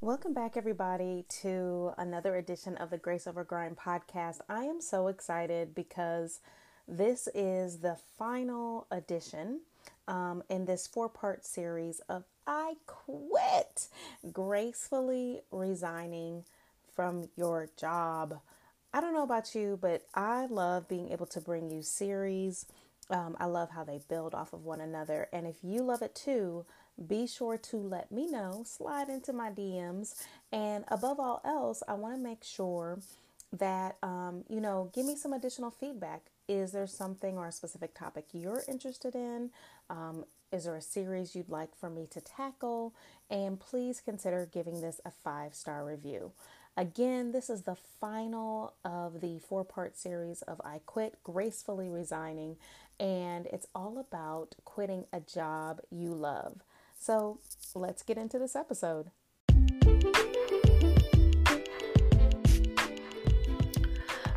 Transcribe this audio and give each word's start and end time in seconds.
Welcome 0.00 0.32
back, 0.32 0.56
everybody, 0.56 1.24
to 1.40 1.90
another 1.98 2.36
edition 2.36 2.76
of 2.76 2.90
the 2.90 2.98
Grace 2.98 3.26
Over 3.26 3.42
Grind 3.42 3.76
podcast. 3.76 4.38
I 4.48 4.62
am 4.62 4.80
so 4.80 5.08
excited 5.08 5.74
because 5.74 6.38
this 6.86 7.28
is 7.34 7.78
the 7.78 7.96
final 8.16 8.86
edition 8.92 9.62
um, 10.06 10.44
in 10.48 10.66
this 10.66 10.86
four 10.86 11.08
part 11.08 11.44
series 11.44 11.98
of 12.08 12.22
I 12.46 12.74
Quit 12.86 13.88
Gracefully 14.30 15.40
Resigning 15.50 16.44
from 16.94 17.28
Your 17.34 17.68
Job. 17.76 18.38
I 18.94 19.00
don't 19.00 19.14
know 19.14 19.24
about 19.24 19.52
you, 19.52 19.80
but 19.82 20.06
I 20.14 20.46
love 20.46 20.86
being 20.86 21.10
able 21.10 21.26
to 21.26 21.40
bring 21.40 21.72
you 21.72 21.82
series. 21.82 22.66
Um, 23.10 23.36
I 23.40 23.46
love 23.46 23.70
how 23.70 23.82
they 23.82 24.00
build 24.08 24.32
off 24.32 24.52
of 24.52 24.64
one 24.64 24.80
another. 24.80 25.28
And 25.32 25.44
if 25.44 25.56
you 25.64 25.82
love 25.82 26.02
it 26.02 26.14
too, 26.14 26.66
be 27.06 27.26
sure 27.26 27.56
to 27.58 27.76
let 27.76 28.10
me 28.10 28.26
know, 28.26 28.62
slide 28.66 29.08
into 29.08 29.32
my 29.32 29.50
DMs, 29.50 30.14
and 30.52 30.84
above 30.88 31.20
all 31.20 31.40
else, 31.44 31.82
I 31.86 31.94
want 31.94 32.16
to 32.16 32.20
make 32.22 32.42
sure 32.42 32.98
that 33.52 33.96
um, 34.02 34.44
you 34.48 34.60
know, 34.60 34.90
give 34.94 35.06
me 35.06 35.16
some 35.16 35.32
additional 35.32 35.70
feedback. 35.70 36.22
Is 36.48 36.72
there 36.72 36.86
something 36.86 37.36
or 37.36 37.46
a 37.46 37.52
specific 37.52 37.94
topic 37.94 38.26
you're 38.32 38.62
interested 38.68 39.14
in? 39.14 39.50
Um, 39.90 40.24
is 40.50 40.64
there 40.64 40.76
a 40.76 40.82
series 40.82 41.34
you'd 41.36 41.50
like 41.50 41.76
for 41.76 41.90
me 41.90 42.06
to 42.10 42.20
tackle? 42.20 42.94
And 43.30 43.60
please 43.60 44.00
consider 44.00 44.48
giving 44.50 44.80
this 44.80 45.00
a 45.04 45.10
five 45.10 45.54
star 45.54 45.84
review. 45.84 46.32
Again, 46.76 47.32
this 47.32 47.50
is 47.50 47.62
the 47.62 47.74
final 47.74 48.74
of 48.84 49.20
the 49.20 49.40
four 49.40 49.64
part 49.64 49.98
series 49.98 50.42
of 50.42 50.60
I 50.64 50.80
Quit 50.86 51.18
Gracefully 51.24 51.88
Resigning, 51.88 52.56
and 53.00 53.46
it's 53.46 53.66
all 53.74 53.98
about 53.98 54.54
quitting 54.64 55.04
a 55.12 55.20
job 55.20 55.80
you 55.90 56.14
love. 56.14 56.62
So 56.98 57.38
let's 57.74 58.02
get 58.02 58.18
into 58.18 58.38
this 58.38 58.56
episode. 58.56 59.10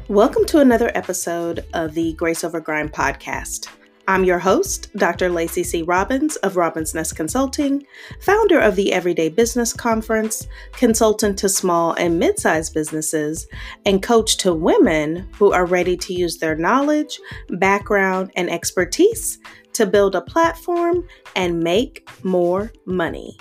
Welcome 0.07 0.45
to 0.45 0.59
another 0.59 0.91
episode 0.93 1.65
of 1.73 1.93
the 1.95 2.13
Grace 2.13 2.43
Over 2.43 2.59
Grind 2.59 2.93
podcast. 2.93 3.67
I'm 4.07 4.25
your 4.25 4.39
host, 4.39 4.89
Dr. 4.97 5.29
Lacey 5.29 5.63
C. 5.63 5.83
Robbins 5.83 6.35
of 6.37 6.57
Robbins 6.57 6.93
Nest 6.93 7.15
Consulting, 7.15 7.85
founder 8.19 8.59
of 8.59 8.75
the 8.75 8.91
Everyday 8.91 9.29
Business 9.29 9.73
Conference, 9.73 10.47
consultant 10.73 11.37
to 11.39 11.47
small 11.47 11.93
and 11.93 12.19
mid 12.19 12.39
sized 12.39 12.73
businesses, 12.73 13.47
and 13.85 14.03
coach 14.03 14.37
to 14.37 14.53
women 14.53 15.29
who 15.35 15.53
are 15.53 15.65
ready 15.65 15.95
to 15.97 16.13
use 16.13 16.37
their 16.37 16.55
knowledge, 16.55 17.19
background, 17.51 18.31
and 18.35 18.49
expertise 18.49 19.39
to 19.73 19.85
build 19.85 20.15
a 20.15 20.21
platform 20.21 21.07
and 21.35 21.59
make 21.59 22.07
more 22.23 22.71
money. 22.85 23.37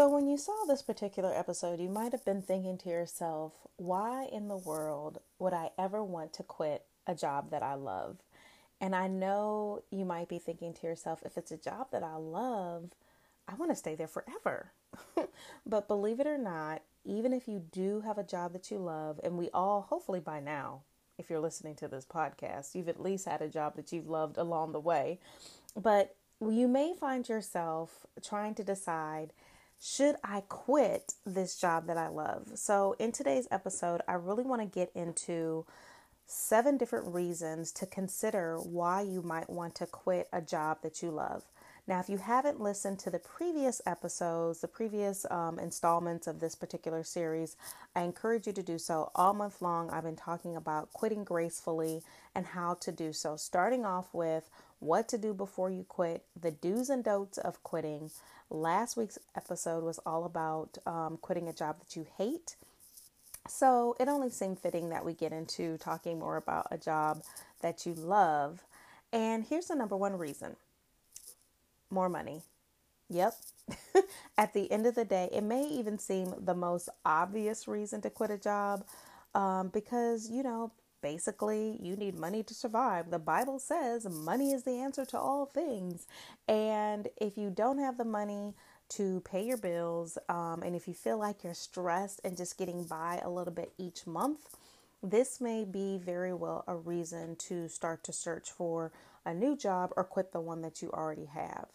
So, 0.00 0.08
when 0.08 0.28
you 0.28 0.38
saw 0.38 0.64
this 0.66 0.82
particular 0.82 1.36
episode, 1.36 1.80
you 1.80 1.88
might 1.88 2.12
have 2.12 2.24
been 2.24 2.42
thinking 2.42 2.78
to 2.78 2.88
yourself, 2.88 3.52
why 3.76 4.28
in 4.32 4.46
the 4.46 4.56
world 4.56 5.18
would 5.38 5.52
I 5.52 5.70
ever 5.76 6.02
want 6.02 6.32
to 6.34 6.42
quit 6.42 6.86
a 7.08 7.14
job 7.14 7.50
that 7.50 7.62
I 7.62 7.74
love? 7.74 8.18
And 8.80 8.96
I 8.96 9.08
know 9.08 9.82
you 9.90 10.04
might 10.04 10.28
be 10.28 10.38
thinking 10.38 10.72
to 10.74 10.86
yourself, 10.86 11.22
if 11.24 11.36
it's 11.36 11.52
a 11.52 11.56
job 11.56 11.88
that 11.92 12.02
I 12.02 12.16
love, 12.16 12.90
I 13.46 13.54
want 13.54 13.70
to 13.70 13.76
stay 13.76 13.94
there 13.94 14.08
forever. 14.08 14.72
but 15.66 15.88
believe 15.88 16.20
it 16.20 16.26
or 16.26 16.38
not, 16.38 16.82
even 17.04 17.32
if 17.32 17.46
you 17.46 17.62
do 17.72 18.00
have 18.00 18.18
a 18.18 18.24
job 18.24 18.52
that 18.52 18.70
you 18.70 18.78
love, 18.78 19.20
and 19.22 19.36
we 19.36 19.50
all, 19.52 19.82
hopefully 19.82 20.20
by 20.20 20.40
now, 20.40 20.80
if 21.18 21.28
you're 21.28 21.40
listening 21.40 21.74
to 21.76 21.88
this 21.88 22.06
podcast, 22.06 22.74
you've 22.74 22.88
at 22.88 23.02
least 23.02 23.26
had 23.26 23.42
a 23.42 23.48
job 23.48 23.76
that 23.76 23.92
you've 23.92 24.08
loved 24.08 24.38
along 24.38 24.72
the 24.72 24.80
way. 24.80 25.18
But 25.76 26.16
you 26.40 26.66
may 26.66 26.94
find 26.94 27.28
yourself 27.28 28.06
trying 28.22 28.54
to 28.54 28.64
decide 28.64 29.32
should 29.82 30.16
I 30.22 30.42
quit 30.48 31.14
this 31.24 31.56
job 31.56 31.86
that 31.86 31.96
I 31.96 32.08
love? 32.08 32.48
So, 32.54 32.96
in 32.98 33.12
today's 33.12 33.48
episode, 33.50 34.02
I 34.06 34.12
really 34.12 34.44
want 34.44 34.60
to 34.60 34.66
get 34.66 34.92
into 34.94 35.64
seven 36.30 36.76
different 36.76 37.12
reasons 37.12 37.72
to 37.72 37.86
consider 37.86 38.58
why 38.58 39.02
you 39.02 39.22
might 39.22 39.50
want 39.50 39.74
to 39.76 39.86
quit 39.86 40.28
a 40.32 40.40
job 40.40 40.78
that 40.82 41.02
you 41.02 41.10
love. 41.10 41.44
Now, 41.86 41.98
if 41.98 42.08
you 42.08 42.18
haven't 42.18 42.60
listened 42.60 43.00
to 43.00 43.10
the 43.10 43.18
previous 43.18 43.82
episodes, 43.84 44.60
the 44.60 44.68
previous 44.68 45.26
um, 45.30 45.58
installments 45.58 46.28
of 46.28 46.38
this 46.38 46.54
particular 46.54 47.02
series, 47.02 47.56
I 47.96 48.02
encourage 48.02 48.46
you 48.46 48.52
to 48.52 48.62
do 48.62 48.78
so. 48.78 49.10
All 49.14 49.34
month 49.34 49.60
long, 49.60 49.90
I've 49.90 50.04
been 50.04 50.14
talking 50.14 50.54
about 50.54 50.92
quitting 50.92 51.24
gracefully 51.24 52.02
and 52.34 52.46
how 52.46 52.74
to 52.74 52.92
do 52.92 53.12
so, 53.12 53.36
starting 53.36 53.84
off 53.84 54.06
with 54.12 54.48
what 54.78 55.08
to 55.08 55.18
do 55.18 55.34
before 55.34 55.70
you 55.70 55.84
quit, 55.88 56.24
the 56.40 56.52
do's 56.52 56.90
and 56.90 57.02
don'ts 57.02 57.38
of 57.38 57.62
quitting. 57.64 58.10
Last 58.50 58.96
week's 58.96 59.18
episode 59.36 59.82
was 59.82 59.98
all 60.06 60.24
about 60.24 60.78
um, 60.86 61.18
quitting 61.20 61.48
a 61.48 61.52
job 61.52 61.80
that 61.80 61.96
you 61.96 62.06
hate 62.16 62.56
so 63.48 63.96
it 63.98 64.08
only 64.08 64.30
seemed 64.30 64.60
fitting 64.60 64.90
that 64.90 65.04
we 65.04 65.14
get 65.14 65.32
into 65.32 65.78
talking 65.78 66.18
more 66.18 66.36
about 66.36 66.66
a 66.70 66.78
job 66.78 67.22
that 67.62 67.86
you 67.86 67.94
love. 67.94 68.62
And 69.12 69.44
here's 69.44 69.66
the 69.66 69.76
number 69.76 69.96
one 69.96 70.16
reason 70.18 70.56
more 71.90 72.08
money. 72.08 72.42
Yep. 73.08 73.34
At 74.38 74.54
the 74.54 74.70
end 74.70 74.86
of 74.86 74.94
the 74.94 75.04
day, 75.04 75.28
it 75.32 75.42
may 75.42 75.64
even 75.64 75.98
seem 75.98 76.34
the 76.38 76.54
most 76.54 76.88
obvious 77.04 77.66
reason 77.66 78.00
to 78.02 78.10
quit 78.10 78.30
a 78.30 78.38
job 78.38 78.84
um, 79.34 79.68
because, 79.68 80.30
you 80.30 80.42
know, 80.42 80.72
basically 81.02 81.78
you 81.82 81.96
need 81.96 82.18
money 82.18 82.42
to 82.44 82.54
survive. 82.54 83.10
The 83.10 83.18
Bible 83.18 83.58
says 83.58 84.08
money 84.08 84.52
is 84.52 84.62
the 84.62 84.80
answer 84.80 85.04
to 85.06 85.18
all 85.18 85.46
things. 85.46 86.06
And 86.46 87.08
if 87.20 87.36
you 87.36 87.50
don't 87.50 87.78
have 87.78 87.98
the 87.98 88.04
money, 88.04 88.54
to 88.90 89.20
pay 89.20 89.44
your 89.44 89.56
bills. 89.56 90.18
Um, 90.28 90.62
and 90.64 90.76
if 90.76 90.86
you 90.86 90.94
feel 90.94 91.18
like 91.18 91.42
you're 91.42 91.54
stressed 91.54 92.20
and 92.24 92.36
just 92.36 92.58
getting 92.58 92.84
by 92.84 93.20
a 93.22 93.30
little 93.30 93.52
bit 93.52 93.72
each 93.78 94.06
month, 94.06 94.56
this 95.02 95.40
may 95.40 95.64
be 95.64 95.98
very 95.98 96.34
well 96.34 96.64
a 96.66 96.76
reason 96.76 97.36
to 97.36 97.68
start 97.68 98.04
to 98.04 98.12
search 98.12 98.50
for 98.50 98.92
a 99.24 99.32
new 99.32 99.56
job 99.56 99.92
or 99.96 100.04
quit 100.04 100.32
the 100.32 100.40
one 100.40 100.62
that 100.62 100.82
you 100.82 100.90
already 100.90 101.26
have. 101.26 101.68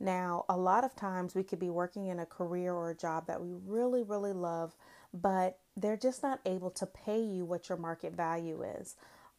Now, 0.00 0.44
a 0.48 0.56
lot 0.56 0.84
of 0.84 0.94
times 0.94 1.34
we 1.34 1.42
could 1.42 1.58
be 1.58 1.70
working 1.70 2.06
in 2.06 2.20
a 2.20 2.26
career 2.26 2.72
or 2.72 2.90
a 2.90 2.94
job 2.96 3.26
that 3.26 3.42
we 3.42 3.52
really, 3.66 4.04
really 4.04 4.32
love, 4.32 4.76
but 5.12 5.58
they're 5.76 5.96
just 5.96 6.22
not 6.22 6.40
able 6.46 6.70
to 6.70 6.86
pay 6.86 7.20
you 7.20 7.44
what 7.44 7.68
your 7.68 7.78
market 7.78 8.14
value 8.14 8.62
is. 8.62 8.94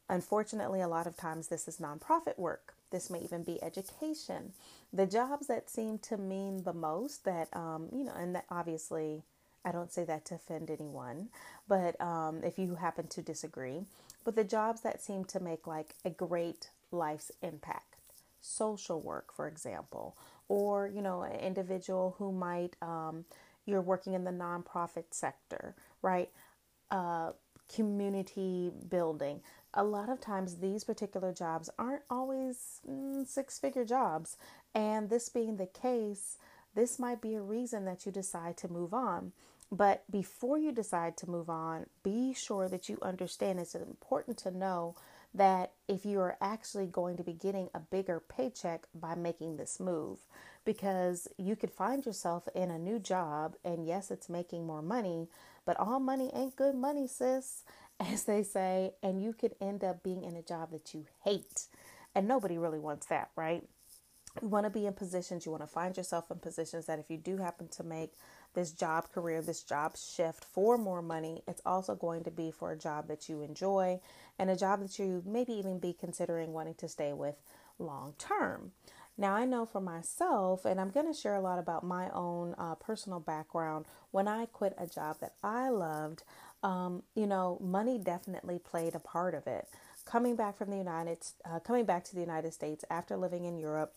Unfortunately, 0.10 0.82
a 0.82 0.88
lot 0.88 1.08
of 1.08 1.16
times 1.16 1.48
this 1.48 1.68
is 1.68 1.78
nonprofit 1.78 2.38
work. 2.38 2.74
This 2.92 3.10
may 3.10 3.20
even 3.20 3.44
be 3.44 3.62
education. 3.64 4.54
The 4.92 5.06
jobs 5.06 5.48
that 5.48 5.70
seem 5.70 6.00
to 6.00 6.18
mean 6.18 6.64
the 6.64 6.74
most 6.74 7.26
that, 7.26 7.56
um, 7.56 7.90
you 7.94 8.04
know, 8.04 8.14
and 8.18 8.36
that 8.36 8.46
obviously 8.50 9.24
I 9.66 9.72
don't 9.72 9.92
say 9.92 10.04
that 10.06 10.26
to 10.26 10.36
offend 10.36 10.72
anyone, 10.72 11.30
but 11.68 12.00
um, 12.02 12.44
if 12.44 12.58
you 12.58 12.76
happen 12.76 13.08
to 13.08 13.22
disagree, 13.22 13.84
but 14.24 14.36
the 14.36 14.44
jobs 14.44 14.82
that 14.82 15.02
seem 15.02 15.26
to 15.26 15.40
make 15.40 15.68
like 15.68 15.96
a 16.06 16.10
great 16.10 16.70
life's 16.92 17.32
impact, 17.42 17.96
social 18.42 19.02
work, 19.02 19.34
for 19.34 19.48
example, 19.48 20.16
or, 20.48 20.88
you 20.88 21.02
know, 21.02 21.22
an 21.22 21.40
individual 21.40 22.16
who 22.18 22.32
might, 22.32 22.76
um, 22.82 23.26
you're 23.66 23.82
working 23.82 24.14
in 24.14 24.24
the 24.24 24.32
nonprofit 24.32 25.06
sector, 25.12 25.76
right? 26.02 26.30
Uh, 26.90 27.32
community 27.74 28.72
building 28.90 29.42
a 29.74 29.84
lot 29.84 30.10
of 30.10 30.20
times 30.20 30.58
these 30.58 30.84
particular 30.84 31.34
jobs 31.34 31.70
aren't 31.78 32.04
always 32.10 32.82
mm, 32.90 33.28
six 33.28 33.60
figure 33.60 33.86
jobs. 33.86 34.38
And 34.74 35.10
this 35.10 35.30
being 35.30 35.58
the 35.58 35.68
case, 35.68 36.38
this 36.76 37.00
might 37.00 37.22
be 37.22 37.36
a 37.36 37.42
reason 37.42 37.86
that 37.86 38.06
you 38.06 38.12
decide 38.12 38.58
to 38.58 38.72
move 38.72 38.94
on. 38.94 39.32
But 39.72 40.04
before 40.10 40.58
you 40.58 40.72
decide 40.72 41.16
to 41.18 41.30
move 41.30 41.50
on, 41.50 41.86
be 42.02 42.34
sure 42.34 42.68
that 42.70 42.90
you 42.90 42.98
understand 43.02 43.60
it's 43.60 43.76
important 43.76 44.38
to 44.40 44.52
know 44.52 44.96
that 45.34 45.74
if 45.88 46.06
you 46.06 46.20
are 46.22 46.38
actually 46.42 46.88
going 46.88 47.16
to 47.18 47.24
be 47.24 47.34
getting 47.34 47.70
a 47.76 47.80
bigger 47.80 48.20
paycheck 48.20 48.88
by 48.96 49.14
making 49.14 49.58
this 49.58 49.80
move, 49.80 50.18
because 50.66 51.28
you 51.38 51.56
could 51.56 51.70
find 51.70 52.04
yourself 52.04 52.48
in 52.56 52.72
a 52.72 52.80
new 52.80 52.98
job 52.98 53.56
and 53.64 53.86
yes, 53.86 54.10
it's 54.10 54.28
making 54.28 54.66
more 54.66 54.82
money, 54.82 55.28
but 55.66 55.80
all 55.80 56.00
money 56.00 56.32
ain't 56.34 56.56
good 56.56 56.74
money, 56.74 57.06
sis 57.06 57.64
as 58.00 58.24
they 58.24 58.44
say, 58.44 58.94
and 59.04 59.22
you 59.22 59.34
could 59.34 59.56
end 59.62 59.84
up 59.84 60.04
being 60.04 60.24
in 60.24 60.36
a 60.36 60.42
job 60.42 60.72
that 60.72 60.94
you 60.94 61.06
hate. 61.24 61.68
And 62.16 62.28
nobody 62.28 62.58
really 62.58 62.80
wants 62.80 63.06
that, 63.08 63.30
right? 63.36 63.64
You 64.42 64.48
want 64.48 64.66
to 64.66 64.70
be 64.70 64.86
in 64.86 64.94
positions, 64.94 65.46
you 65.46 65.52
want 65.52 65.64
to 65.64 65.68
find 65.68 65.98
yourself 65.98 66.30
in 66.32 66.38
positions 66.38 66.86
that 66.86 67.00
if 67.00 67.10
you 67.10 67.18
do 67.18 67.38
happen 67.38 67.68
to 67.70 67.84
make 67.84 68.14
this 68.54 68.72
job 68.72 69.12
career, 69.12 69.42
this 69.42 69.64
job 69.64 69.98
shift 69.98 70.44
for 70.44 70.78
more 70.78 71.02
money, 71.02 71.44
it's 71.48 71.62
also 71.66 71.96
going 71.96 72.24
to 72.24 72.32
be 72.32 72.52
for 72.52 72.72
a 72.72 72.78
job 72.78 73.08
that 73.08 73.28
you 73.28 73.42
enjoy 73.42 74.00
and 74.38 74.50
a 74.50 74.56
job 74.56 74.82
that 74.82 74.98
you 75.00 75.24
maybe 75.26 75.54
even 75.54 75.80
be 75.80 75.94
considering 75.94 76.54
wanting 76.54 76.76
to 76.76 76.88
stay 76.88 77.12
with 77.14 77.36
long 77.80 78.14
term. 78.18 78.72
Now, 79.18 79.34
I 79.34 79.44
know 79.44 79.66
for 79.66 79.82
myself, 79.82 80.64
and 80.64 80.80
I'm 80.80 80.92
going 80.92 81.12
to 81.12 81.20
share 81.20 81.36
a 81.36 81.42
lot 81.42 81.60
about 81.60 81.84
my 81.84 82.10
own 82.12 82.56
uh, 82.58 82.76
personal 82.76 83.20
background. 83.20 83.86
When 84.12 84.30
I 84.30 84.46
quit 84.46 84.74
a 84.78 84.88
job 84.88 85.18
that 85.20 85.34
I 85.44 85.68
loved, 85.68 86.24
Um, 86.64 87.04
you 87.16 87.28
know, 87.28 87.58
money 87.62 87.98
definitely 87.98 88.60
played 88.60 88.96
a 88.96 89.00
part 89.00 89.34
of 89.34 89.48
it. 89.48 89.68
Coming 90.06 90.36
back 90.36 90.58
from 90.58 90.72
the 90.72 90.78
United, 90.78 91.20
uh, 91.46 91.60
coming 91.60 91.86
back 91.86 92.04
to 92.06 92.16
the 92.16 92.22
United 92.22 92.54
States 92.54 92.84
after 92.90 93.16
living 93.16 93.46
in 93.46 93.58
Europe, 93.58 93.94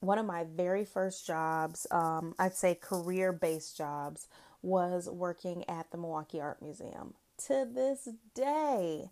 one 0.00 0.18
of 0.18 0.26
my 0.26 0.44
very 0.44 0.84
first 0.84 1.26
jobs, 1.26 1.86
um, 1.90 2.34
I'd 2.38 2.54
say 2.54 2.74
career 2.74 3.32
based 3.32 3.76
jobs, 3.76 4.26
was 4.62 5.08
working 5.08 5.68
at 5.68 5.90
the 5.90 5.98
Milwaukee 5.98 6.40
Art 6.40 6.60
Museum. 6.62 7.14
To 7.46 7.66
this 7.70 8.08
day, 8.34 9.10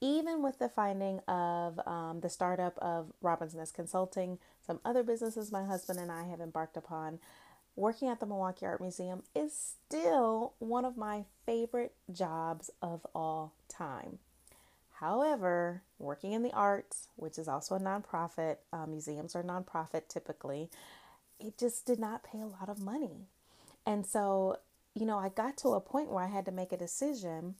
even 0.00 0.42
with 0.42 0.58
the 0.58 0.68
finding 0.68 1.20
of 1.28 1.78
um, 1.86 2.20
the 2.20 2.28
startup 2.28 2.78
of 2.78 3.12
Robbins 3.20 3.54
Nest 3.54 3.74
Consulting, 3.74 4.38
some 4.66 4.80
other 4.84 5.02
businesses 5.02 5.52
my 5.52 5.64
husband 5.64 5.98
and 5.98 6.10
I 6.10 6.24
have 6.24 6.40
embarked 6.40 6.76
upon, 6.76 7.18
working 7.76 8.08
at 8.08 8.20
the 8.20 8.26
Milwaukee 8.26 8.66
Art 8.66 8.80
Museum 8.80 9.22
is 9.34 9.74
still 9.88 10.54
one 10.58 10.84
of 10.84 10.96
my 10.96 11.24
favorite 11.46 11.94
jobs 12.12 12.70
of 12.82 13.06
all 13.14 13.54
time. 13.68 14.18
However, 15.00 15.82
working 15.98 16.32
in 16.32 16.42
the 16.42 16.52
arts, 16.52 17.08
which 17.16 17.38
is 17.38 17.48
also 17.48 17.74
a 17.74 17.80
nonprofit, 17.80 18.56
uh, 18.72 18.86
museums 18.86 19.34
are 19.34 19.42
nonprofit 19.42 20.08
typically, 20.08 20.68
it 21.38 21.56
just 21.56 21.86
did 21.86 21.98
not 21.98 22.22
pay 22.22 22.40
a 22.40 22.46
lot 22.46 22.68
of 22.68 22.82
money. 22.82 23.28
And 23.86 24.06
so, 24.06 24.58
you 24.94 25.06
know, 25.06 25.18
I 25.18 25.30
got 25.30 25.56
to 25.58 25.70
a 25.70 25.80
point 25.80 26.10
where 26.10 26.24
I 26.24 26.28
had 26.28 26.44
to 26.44 26.52
make 26.52 26.72
a 26.72 26.76
decision 26.76 27.54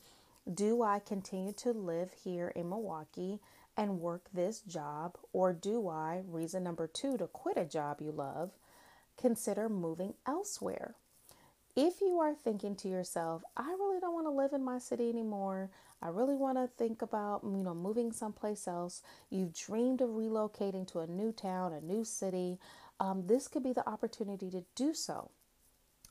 do 0.53 0.83
I 0.83 0.99
continue 0.99 1.53
to 1.53 1.71
live 1.71 2.13
here 2.25 2.49
in 2.49 2.69
Milwaukee 2.69 3.41
and 3.77 4.01
work 4.01 4.25
this 4.33 4.61
job, 4.61 5.17
or 5.33 5.53
do 5.53 5.89
I, 5.89 6.23
reason 6.27 6.65
number 6.65 6.87
two, 6.87 7.17
to 7.19 7.27
quit 7.27 7.57
a 7.57 7.65
job 7.65 8.01
you 8.01 8.11
love, 8.11 8.51
consider 9.21 9.69
moving 9.69 10.15
elsewhere? 10.27 10.95
If 11.77 12.01
you 12.01 12.19
are 12.19 12.35
thinking 12.35 12.75
to 12.77 12.89
yourself, 12.89 13.43
I 13.57 13.71
really 13.79 14.01
don't 14.01 14.15
want 14.15 14.27
to 14.27 14.31
live 14.31 14.53
in 14.53 14.65
my 14.65 14.79
city 14.79 15.09
anymore, 15.09 15.71
I 16.03 16.09
really 16.09 16.35
want 16.35 16.57
to 16.57 16.67
think 16.79 17.03
about, 17.03 17.43
you 17.45 17.63
know, 17.63 17.75
moving 17.75 18.11
someplace 18.11 18.67
else. 18.67 19.03
You've 19.29 19.53
dreamed 19.53 20.01
of 20.01 20.11
relocating 20.11 20.87
to 20.93 21.01
a 21.01 21.07
new 21.07 21.31
town, 21.31 21.73
a 21.73 21.81
new 21.81 22.05
city. 22.05 22.59
Um, 22.99 23.27
this 23.27 23.49
could 23.49 23.63
be 23.63 23.75
the 23.75 23.89
opportunity 23.89 24.51
to 24.51 24.65
do 24.75 24.95
so. 24.95 25.31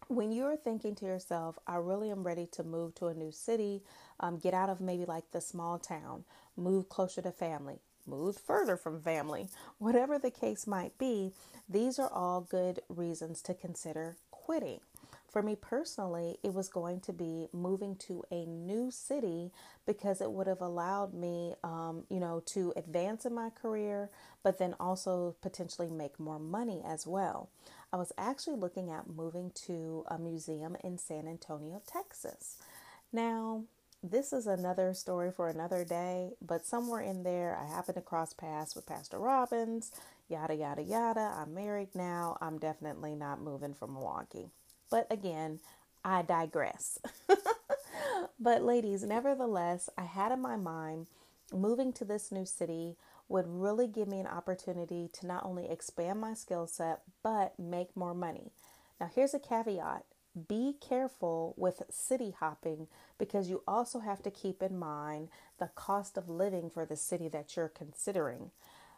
When 0.07 0.31
you're 0.31 0.55
thinking 0.55 0.95
to 0.95 1.05
yourself, 1.05 1.57
I 1.67 1.75
really 1.75 2.09
am 2.09 2.23
ready 2.23 2.47
to 2.53 2.63
move 2.63 2.95
to 2.95 3.07
a 3.07 3.13
new 3.13 3.31
city, 3.31 3.83
um, 4.19 4.37
get 4.37 4.53
out 4.53 4.69
of 4.69 4.79
maybe 4.79 5.05
like 5.05 5.31
the 5.31 5.41
small 5.41 5.77
town, 5.77 6.23
move 6.55 6.87
closer 6.87 7.21
to 7.21 7.31
family, 7.31 7.79
move 8.09 8.37
further 8.37 8.75
from 8.75 9.01
family, 9.01 9.49
whatever 9.77 10.17
the 10.17 10.31
case 10.31 10.65
might 10.65 10.97
be, 10.97 11.31
these 11.67 11.99
are 11.99 12.11
all 12.11 12.41
good 12.41 12.81
reasons 12.89 13.41
to 13.43 13.53
consider 13.53 14.17
quitting. 14.31 14.79
For 15.31 15.43
me 15.43 15.55
personally, 15.55 16.37
it 16.41 16.55
was 16.55 16.69
going 16.69 17.01
to 17.01 17.13
be 17.13 17.47
moving 17.53 17.95
to 18.07 18.23
a 18.31 18.45
new 18.45 18.89
city 18.89 19.51
because 19.85 20.21
it 20.21 20.31
would 20.31 20.47
have 20.47 20.61
allowed 20.61 21.13
me, 21.13 21.53
um, 21.63 22.03
you 22.09 22.19
know, 22.19 22.41
to 22.47 22.73
advance 22.75 23.25
in 23.25 23.35
my 23.35 23.51
career, 23.51 24.09
but 24.43 24.57
then 24.57 24.73
also 24.79 25.35
potentially 25.41 25.91
make 25.91 26.19
more 26.19 26.39
money 26.39 26.81
as 26.83 27.05
well. 27.05 27.49
I 27.93 27.97
was 27.97 28.11
actually 28.17 28.55
looking 28.55 28.89
at 28.89 29.07
moving 29.07 29.51
to 29.67 30.03
a 30.07 30.17
museum 30.17 30.75
in 30.83 30.97
San 30.97 31.27
Antonio, 31.27 31.81
Texas. 31.85 32.57
Now, 33.11 33.65
this 34.01 34.31
is 34.31 34.47
another 34.47 34.93
story 34.93 35.31
for 35.31 35.49
another 35.49 35.83
day, 35.83 36.31
but 36.41 36.65
somewhere 36.65 37.01
in 37.01 37.23
there, 37.23 37.57
I 37.61 37.67
happened 37.67 37.95
to 37.95 38.01
cross 38.01 38.33
paths 38.33 38.75
with 38.75 38.85
Pastor 38.85 39.19
Robbins, 39.19 39.91
yada, 40.29 40.55
yada, 40.55 40.81
yada. 40.81 41.33
I'm 41.37 41.53
married 41.53 41.89
now. 41.93 42.37
I'm 42.39 42.57
definitely 42.59 43.15
not 43.15 43.41
moving 43.41 43.73
from 43.73 43.93
Milwaukee. 43.93 44.51
But 44.89 45.07
again, 45.11 45.59
I 46.03 46.21
digress. 46.21 46.97
but, 48.39 48.63
ladies, 48.63 49.03
nevertheless, 49.03 49.89
I 49.97 50.03
had 50.03 50.31
in 50.31 50.41
my 50.41 50.55
mind 50.55 51.07
moving 51.53 51.91
to 51.93 52.05
this 52.05 52.31
new 52.31 52.45
city 52.45 52.95
would 53.27 53.45
really 53.47 53.87
give 53.87 54.07
me 54.07 54.19
an 54.19 54.27
opportunity 54.27 55.09
to 55.13 55.27
not 55.27 55.45
only 55.45 55.69
expand 55.69 56.21
my 56.21 56.33
skill 56.33 56.67
set, 56.67 57.01
but 57.21 57.59
make 57.59 57.95
more 57.95 58.13
money. 58.13 58.51
Now, 58.99 59.09
here's 59.13 59.33
a 59.33 59.39
caveat 59.39 60.05
be 60.47 60.75
careful 60.79 61.53
with 61.57 61.83
city 61.89 62.33
hopping 62.39 62.87
because 63.17 63.49
you 63.49 63.63
also 63.67 63.99
have 63.99 64.21
to 64.23 64.31
keep 64.31 64.61
in 64.61 64.77
mind 64.77 65.29
the 65.59 65.69
cost 65.75 66.17
of 66.17 66.29
living 66.29 66.69
for 66.69 66.85
the 66.85 66.95
city 66.95 67.27
that 67.27 67.55
you're 67.55 67.69
considering. 67.69 68.51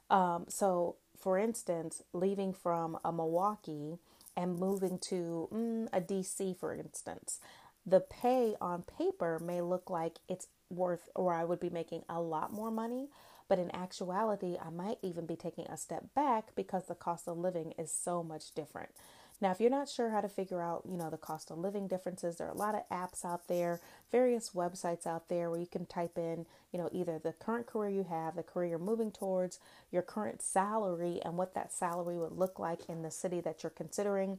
Um, 0.10 0.46
so, 0.50 0.98
for 1.18 1.38
instance, 1.38 2.04
leaving 2.14 2.54
from 2.54 2.98
a 3.04 3.12
Milwaukee 3.12 3.98
and 4.36 4.60
moving 4.60 5.00
to 5.00 5.48
mm, 5.54 5.88
a 5.94 6.02
DC, 6.02 6.58
for 6.58 6.74
instance, 6.76 7.40
the 7.86 8.02
pay 8.02 8.56
on 8.62 8.84
paper 8.84 9.40
may 9.44 9.62
look 9.62 9.90
like 9.90 10.20
it's 10.28 10.48
worth, 10.70 11.10
or 11.16 11.34
I 11.34 11.44
would 11.44 11.60
be 11.60 11.70
making 11.70 12.04
a 12.10 12.22
lot 12.22 12.54
more 12.54 12.72
money, 12.72 13.08
but 13.48 13.60
in 13.60 13.74
actuality, 13.76 14.58
I 14.64 14.70
might 14.70 14.98
even 15.02 15.26
be 15.26 15.36
taking 15.36 15.66
a 15.68 15.78
step 15.78 16.06
back 16.16 16.56
because 16.56 16.88
the 16.88 16.96
cost 16.96 17.28
of 17.28 17.38
living 17.38 17.74
is 17.78 17.92
so 17.92 18.24
much 18.24 18.54
different. 18.54 18.92
Now, 19.42 19.50
if 19.50 19.60
you're 19.60 19.72
not 19.72 19.90
sure 19.90 20.12
how 20.12 20.22
to 20.22 20.30
figure 20.30 20.62
out, 20.62 20.84
you 20.88 20.98
know, 20.98 21.10
the 21.10 21.18
cost 21.18 21.50
of 21.50 21.58
living 21.58 21.88
differences, 21.88 22.38
there 22.38 22.48
are 22.48 22.54
a 22.54 22.58
lot 22.58 22.76
of 22.76 22.88
apps 22.90 23.26
out 23.26 23.48
there, 23.48 23.82
various 24.12 24.52
websites 24.52 25.08
out 25.08 25.30
there 25.30 25.50
where 25.50 25.60
you 25.60 25.66
can 25.66 25.88
type 25.88 26.16
in, 26.16 26.46
you 26.72 26.78
know, 26.78 26.90
either 26.92 27.18
the 27.18 27.34
current 27.34 27.66
career 27.66 27.90
you 27.90 28.04
have, 28.04 28.36
the 28.36 28.44
career 28.44 28.70
you're 28.70 28.80
moving 28.80 29.12
towards, 29.12 29.60
your 29.92 30.04
current 30.04 30.44
salary, 30.44 31.20
and 31.26 31.38
what 31.38 31.56
that 31.56 31.74
salary 31.74 32.20
would 32.20 32.34
look 32.34 32.60
like 32.60 32.88
in 32.88 33.02
the 33.02 33.10
city 33.10 33.42
that 33.42 33.64
you're 33.64 33.72
considering. 33.72 34.38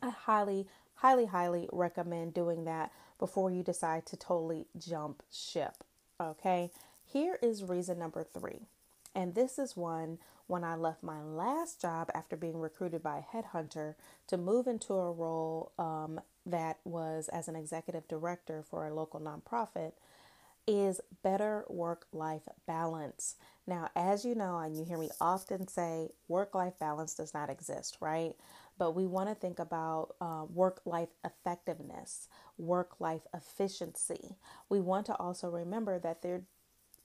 I 0.00 0.10
highly, 0.10 0.68
highly, 0.94 1.26
highly 1.26 1.68
recommend 1.72 2.32
doing 2.32 2.64
that 2.66 2.92
before 3.18 3.50
you 3.50 3.64
decide 3.64 4.06
to 4.06 4.16
totally 4.16 4.66
jump 4.78 5.24
ship. 5.32 5.82
Okay, 6.20 6.70
here 7.04 7.36
is 7.42 7.64
reason 7.64 7.98
number 7.98 8.22
three. 8.22 8.60
And 9.14 9.34
this 9.34 9.58
is 9.58 9.76
one 9.76 10.18
when 10.46 10.64
I 10.64 10.74
left 10.74 11.02
my 11.02 11.22
last 11.22 11.80
job 11.80 12.10
after 12.14 12.36
being 12.36 12.58
recruited 12.58 13.02
by 13.02 13.18
a 13.18 13.36
headhunter 13.36 13.94
to 14.28 14.36
move 14.36 14.66
into 14.66 14.94
a 14.94 15.12
role 15.12 15.72
um, 15.78 16.20
that 16.46 16.78
was 16.84 17.28
as 17.28 17.48
an 17.48 17.56
executive 17.56 18.08
director 18.08 18.64
for 18.68 18.86
a 18.86 18.94
local 18.94 19.20
nonprofit 19.20 19.92
is 20.66 21.00
better 21.22 21.64
work 21.68 22.06
life 22.12 22.42
balance. 22.66 23.36
Now, 23.66 23.88
as 23.96 24.24
you 24.24 24.34
know, 24.34 24.58
and 24.58 24.76
you 24.76 24.84
hear 24.84 24.98
me 24.98 25.10
often 25.20 25.68
say, 25.68 26.10
work 26.28 26.54
life 26.54 26.74
balance 26.78 27.14
does 27.14 27.34
not 27.34 27.50
exist, 27.50 27.96
right? 28.00 28.34
But 28.78 28.92
we 28.92 29.06
want 29.06 29.28
to 29.28 29.34
think 29.34 29.58
about 29.58 30.14
uh, 30.20 30.44
work 30.52 30.80
life 30.84 31.10
effectiveness, 31.24 32.28
work 32.58 33.00
life 33.00 33.22
efficiency. 33.34 34.36
We 34.68 34.80
want 34.80 35.06
to 35.06 35.16
also 35.16 35.48
remember 35.50 35.98
that 35.98 36.22
there 36.22 36.42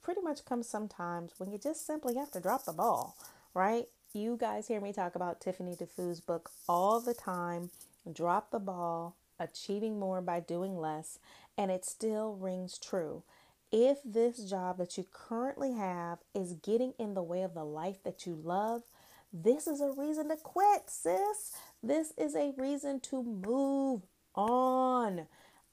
pretty 0.05 0.21
much 0.21 0.45
comes 0.45 0.69
sometimes 0.69 1.33
when 1.39 1.51
you 1.51 1.57
just 1.57 1.85
simply 1.85 2.15
have 2.15 2.31
to 2.31 2.39
drop 2.39 2.63
the 2.65 2.71
ball 2.71 3.17
right? 3.55 3.87
You 4.13 4.37
guys 4.39 4.67
hear 4.67 4.81
me 4.81 4.93
talk 4.93 5.15
about 5.15 5.41
Tiffany 5.41 5.75
Dufu's 5.75 6.19
book 6.19 6.51
all 6.69 6.99
the 6.99 7.13
time. 7.15 7.71
Drop 8.11 8.51
the 8.51 8.59
ball, 8.59 9.15
achieving 9.39 9.99
more 9.99 10.21
by 10.21 10.41
doing 10.41 10.77
less, 10.77 11.17
and 11.57 11.71
it 11.71 11.85
still 11.85 12.35
rings 12.35 12.77
true. 12.77 13.23
If 13.71 13.99
this 14.05 14.49
job 14.49 14.77
that 14.77 14.97
you 14.97 15.05
currently 15.11 15.73
have 15.73 16.19
is 16.35 16.53
getting 16.53 16.93
in 16.99 17.13
the 17.13 17.23
way 17.23 17.41
of 17.41 17.53
the 17.53 17.63
life 17.63 18.03
that 18.03 18.25
you 18.27 18.39
love, 18.41 18.83
this 19.33 19.67
is 19.67 19.81
a 19.81 19.91
reason 19.91 20.29
to 20.29 20.35
quit, 20.37 20.83
sis. 20.87 21.53
This 21.81 22.13
is 22.17 22.35
a 22.35 22.53
reason 22.57 22.99
to 23.01 23.23
move 23.23 24.03
on. 24.35 25.27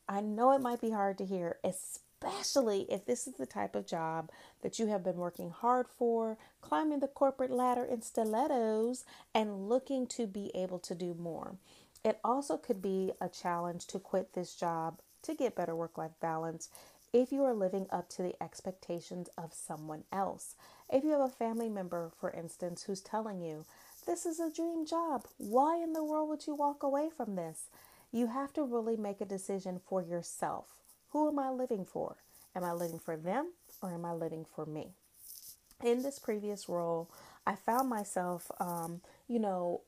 I 0.09 0.21
know 0.21 0.53
it 0.53 0.62
might 0.62 0.81
be 0.81 0.91
hard 0.91 1.19
to 1.19 1.27
hear, 1.27 1.59
especially 1.62 2.12
especially 2.25 2.87
if 2.91 3.05
this 3.07 3.26
is 3.26 3.35
the 3.35 3.47
type 3.47 3.75
of 3.75 3.87
job 3.87 4.31
that 4.62 4.79
you 4.79 4.87
have 4.87 5.05
been 5.05 5.17
working 5.17 5.50
hard 5.50 5.87
for, 5.88 6.38
climbing 6.61 7.00
the 7.00 7.09
corporate 7.09 7.50
ladder 7.50 7.85
in 7.85 8.02
stilettos, 8.02 9.05
and 9.35 9.69
looking 9.69 10.07
to 10.07 10.26
be 10.26 10.50
able 10.55 10.79
to 10.79 10.95
do 10.95 11.14
more. 11.19 11.57
It 12.05 12.19
also 12.25 12.57
could 12.57 12.83
be 12.83 13.12
a 13.21 13.29
challenge 13.29 13.87
to 13.88 13.99
quit 13.99 14.35
this 14.35 14.55
job 14.55 15.00
to 15.23 15.35
get 15.35 15.57
better 15.57 15.76
work 15.76 15.99
life 15.99 16.12
balance 16.21 16.69
if 17.12 17.33
you 17.33 17.45
are 17.45 17.55
living 17.55 17.87
up 17.91 18.09
to 18.11 18.23
the 18.23 18.43
expectations 18.43 19.29
of 19.38 19.55
someone 19.55 20.05
else. 20.12 20.57
If 20.91 21.05
you 21.05 21.11
have 21.11 21.21
a 21.21 21.29
family 21.29 21.69
member, 21.69 22.11
for 22.21 22.31
instance, 22.31 22.85
who's 22.85 23.00
telling 23.02 23.41
you, 23.43 23.64
This 24.07 24.26
is 24.26 24.41
a 24.41 24.50
dream 24.52 24.87
job, 24.87 25.26
why 25.38 25.83
in 25.83 25.93
the 25.95 26.05
world 26.05 26.29
would 26.31 26.47
you 26.47 26.55
walk 26.55 26.83
away 26.83 27.11
from 27.17 27.37
this? 27.37 27.69
You 28.12 28.29
have 28.29 28.52
to 28.55 28.64
really 28.64 28.97
make 28.97 29.21
a 29.21 29.26
decision 29.26 29.81
for 29.87 30.02
yourself. 30.02 30.67
Who 31.12 31.28
am 31.28 31.38
I 31.38 31.50
living 31.50 31.85
for? 31.85 32.16
Am 32.57 32.64
I 32.64 32.73
living 32.73 32.99
for 32.99 33.16
them 33.16 33.52
or 33.83 33.92
am 33.92 34.04
I 34.04 34.12
living 34.12 34.47
for 34.54 34.64
me? 34.64 34.95
In 35.85 36.02
this 36.02 36.19
previous 36.19 36.69
role, 36.69 37.11
I 37.47 37.54
found 37.54 37.88
myself, 37.88 38.50
um, 38.61 39.02
you 39.28 39.38
know, 39.38 39.83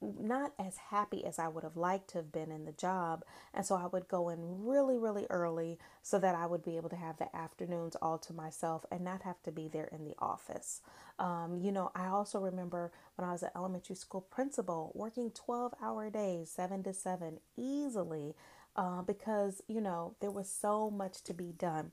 not 0.00 0.52
as 0.58 0.76
happy 0.76 1.24
as 1.24 1.38
I 1.38 1.48
would 1.48 1.64
have 1.64 1.76
liked 1.76 2.10
to 2.10 2.18
have 2.18 2.32
been 2.32 2.50
in 2.50 2.64
the 2.64 2.72
job. 2.72 3.24
And 3.54 3.64
so 3.64 3.76
I 3.76 3.86
would 3.86 4.08
go 4.08 4.28
in 4.28 4.64
really, 4.64 4.98
really 4.98 5.26
early 5.30 5.78
so 6.02 6.18
that 6.18 6.34
I 6.34 6.46
would 6.46 6.64
be 6.64 6.76
able 6.76 6.90
to 6.90 6.96
have 6.96 7.18
the 7.18 7.34
afternoons 7.34 7.96
all 8.02 8.18
to 8.18 8.32
myself 8.32 8.84
and 8.90 9.02
not 9.02 9.22
have 9.22 9.42
to 9.44 9.52
be 9.52 9.68
there 9.68 9.88
in 9.92 10.04
the 10.04 10.14
office. 10.18 10.80
Um, 11.18 11.60
you 11.62 11.70
know, 11.70 11.92
I 11.94 12.06
also 12.06 12.40
remember 12.40 12.90
when 13.16 13.28
I 13.28 13.32
was 13.32 13.42
an 13.42 13.50
elementary 13.54 13.96
school 13.96 14.22
principal 14.22 14.90
working 14.94 15.30
12 15.30 15.74
hour 15.80 16.10
days, 16.10 16.50
seven 16.50 16.82
to 16.82 16.92
seven, 16.92 17.38
easily 17.56 18.34
uh, 18.76 19.02
because, 19.02 19.62
you 19.68 19.80
know, 19.80 20.14
there 20.20 20.30
was 20.30 20.48
so 20.48 20.90
much 20.90 21.22
to 21.24 21.34
be 21.34 21.52
done. 21.52 21.92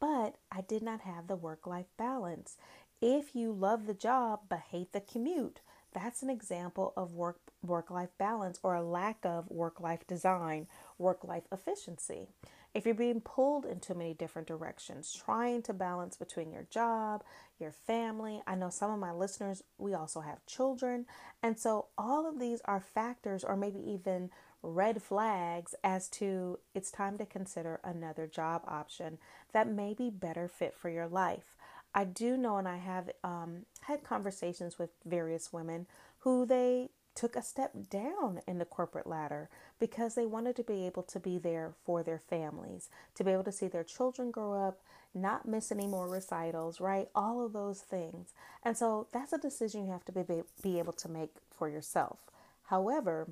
But 0.00 0.36
I 0.52 0.60
did 0.60 0.82
not 0.82 1.00
have 1.02 1.26
the 1.26 1.36
work 1.36 1.66
life 1.66 1.86
balance. 1.96 2.56
If 3.00 3.34
you 3.34 3.52
love 3.52 3.86
the 3.86 3.94
job 3.94 4.40
but 4.48 4.60
hate 4.70 4.92
the 4.92 5.00
commute, 5.00 5.60
that's 5.92 6.22
an 6.22 6.30
example 6.30 6.92
of 6.96 7.14
work 7.14 7.38
work 7.62 7.90
life 7.90 8.10
balance 8.18 8.60
or 8.62 8.74
a 8.74 8.82
lack 8.82 9.24
of 9.24 9.50
work 9.50 9.80
life 9.80 10.06
design, 10.06 10.66
work 10.98 11.24
life 11.24 11.44
efficiency. 11.50 12.28
If 12.74 12.84
you're 12.84 12.94
being 12.94 13.22
pulled 13.22 13.64
in 13.64 13.80
too 13.80 13.94
many 13.94 14.12
different 14.12 14.46
directions, 14.46 15.10
trying 15.12 15.62
to 15.62 15.72
balance 15.72 16.16
between 16.18 16.52
your 16.52 16.66
job, 16.70 17.24
your 17.58 17.72
family, 17.72 18.42
I 18.46 18.54
know 18.54 18.68
some 18.68 18.90
of 18.90 18.98
my 18.98 19.12
listeners, 19.12 19.62
we 19.78 19.94
also 19.94 20.20
have 20.20 20.44
children. 20.44 21.06
And 21.42 21.58
so 21.58 21.86
all 21.96 22.28
of 22.28 22.38
these 22.38 22.60
are 22.66 22.80
factors 22.80 23.42
or 23.42 23.56
maybe 23.56 23.80
even 23.80 24.28
red 24.66 25.02
flags 25.02 25.74
as 25.84 26.08
to 26.08 26.58
it's 26.74 26.90
time 26.90 27.16
to 27.18 27.26
consider 27.26 27.80
another 27.84 28.26
job 28.26 28.62
option 28.66 29.18
that 29.52 29.68
may 29.68 29.94
be 29.94 30.10
better 30.10 30.48
fit 30.48 30.74
for 30.76 30.90
your 30.90 31.06
life. 31.06 31.54
I 31.94 32.04
do 32.04 32.36
know, 32.36 32.58
and 32.58 32.68
I 32.68 32.76
have 32.76 33.10
um, 33.24 33.64
had 33.82 34.04
conversations 34.04 34.78
with 34.78 34.90
various 35.06 35.52
women 35.52 35.86
who 36.18 36.44
they 36.44 36.90
took 37.14 37.34
a 37.34 37.42
step 37.42 37.72
down 37.88 38.42
in 38.46 38.58
the 38.58 38.66
corporate 38.66 39.06
ladder 39.06 39.48
because 39.80 40.14
they 40.14 40.26
wanted 40.26 40.54
to 40.56 40.62
be 40.62 40.84
able 40.84 41.02
to 41.04 41.18
be 41.18 41.38
there 41.38 41.72
for 41.84 42.02
their 42.02 42.18
families, 42.18 42.90
to 43.14 43.24
be 43.24 43.30
able 43.30 43.44
to 43.44 43.52
see 43.52 43.68
their 43.68 43.84
children 43.84 44.30
grow 44.30 44.52
up, 44.52 44.80
not 45.14 45.48
miss 45.48 45.72
any 45.72 45.86
more 45.86 46.08
recitals, 46.08 46.78
right? 46.78 47.08
All 47.14 47.44
of 47.44 47.54
those 47.54 47.80
things. 47.80 48.34
And 48.62 48.76
so 48.76 49.06
that's 49.12 49.32
a 49.32 49.38
decision 49.38 49.86
you 49.86 49.92
have 49.92 50.04
to 50.04 50.12
be, 50.12 50.42
be 50.62 50.78
able 50.78 50.92
to 50.92 51.08
make 51.08 51.30
for 51.50 51.70
yourself. 51.70 52.18
However, 52.64 53.28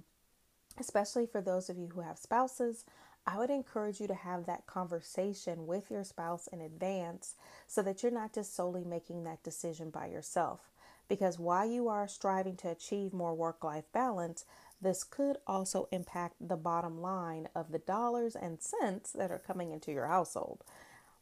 especially 0.79 1.27
for 1.27 1.41
those 1.41 1.69
of 1.69 1.79
you 1.79 1.89
who 1.89 2.01
have 2.01 2.19
spouses, 2.19 2.85
I 3.27 3.39
would 3.39 3.51
encourage 3.51 4.01
you 4.01 4.07
to 4.09 4.15
have 4.15 4.45
that 4.47 4.67
conversation 4.67 5.67
with 5.67 5.91
your 5.91 6.05
spouse 6.05 6.47
in 6.47 6.61
advance 6.61 7.37
so 7.67 7.81
that 7.83 8.03
you're 8.03 8.13
not 8.13 8.35
just 8.35 8.55
solely 8.55 8.85
making 8.85 9.25
that 9.25 9.43
decision 9.43 9.91
by 9.91 10.09
yourself. 10.09 10.61
Because 11.09 11.39
while 11.39 11.67
you 11.67 11.89
are 11.89 12.09
striving 12.09 12.57
to 12.57 12.71
achieve 12.71 13.13
more 13.13 13.35
work 13.35 13.65
life 13.65 13.85
balance, 13.93 14.45
this 14.81 15.05
could 15.05 15.39
also 15.47 15.89
impact 15.91 16.35
the 16.41 16.57
bottom 16.57 17.01
line 17.01 17.49
of 17.55 17.73
the 17.73 17.79
dollars 17.79 18.37
and 18.37 18.61
cents 18.61 19.13
that 19.13 19.31
are 19.31 19.39
coming 19.39 19.71
into 19.71 19.93
your 19.93 20.07
household, 20.07 20.63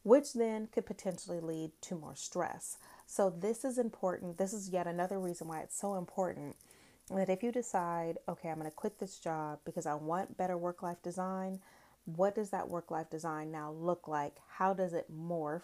which 0.03 0.33
then 0.33 0.67
could 0.67 0.85
potentially 0.85 1.39
lead 1.39 1.71
to 1.81 1.95
more 1.95 2.15
stress. 2.15 2.77
So, 3.05 3.29
this 3.29 3.63
is 3.63 3.77
important. 3.77 4.37
This 4.37 4.53
is 4.53 4.69
yet 4.69 4.87
another 4.87 5.19
reason 5.19 5.47
why 5.47 5.61
it's 5.61 5.79
so 5.79 5.95
important 5.95 6.55
that 7.17 7.29
if 7.29 7.43
you 7.43 7.51
decide, 7.51 8.17
okay, 8.27 8.49
I'm 8.49 8.59
going 8.59 8.69
to 8.69 8.75
quit 8.75 8.99
this 8.99 9.19
job 9.19 9.59
because 9.65 9.85
I 9.85 9.95
want 9.95 10.37
better 10.37 10.57
work 10.57 10.83
life 10.83 11.01
design, 11.01 11.59
what 12.05 12.35
does 12.35 12.49
that 12.49 12.69
work 12.69 12.91
life 12.91 13.09
design 13.09 13.51
now 13.51 13.71
look 13.71 14.07
like? 14.07 14.37
How 14.57 14.73
does 14.73 14.93
it 14.93 15.07
morph? 15.11 15.63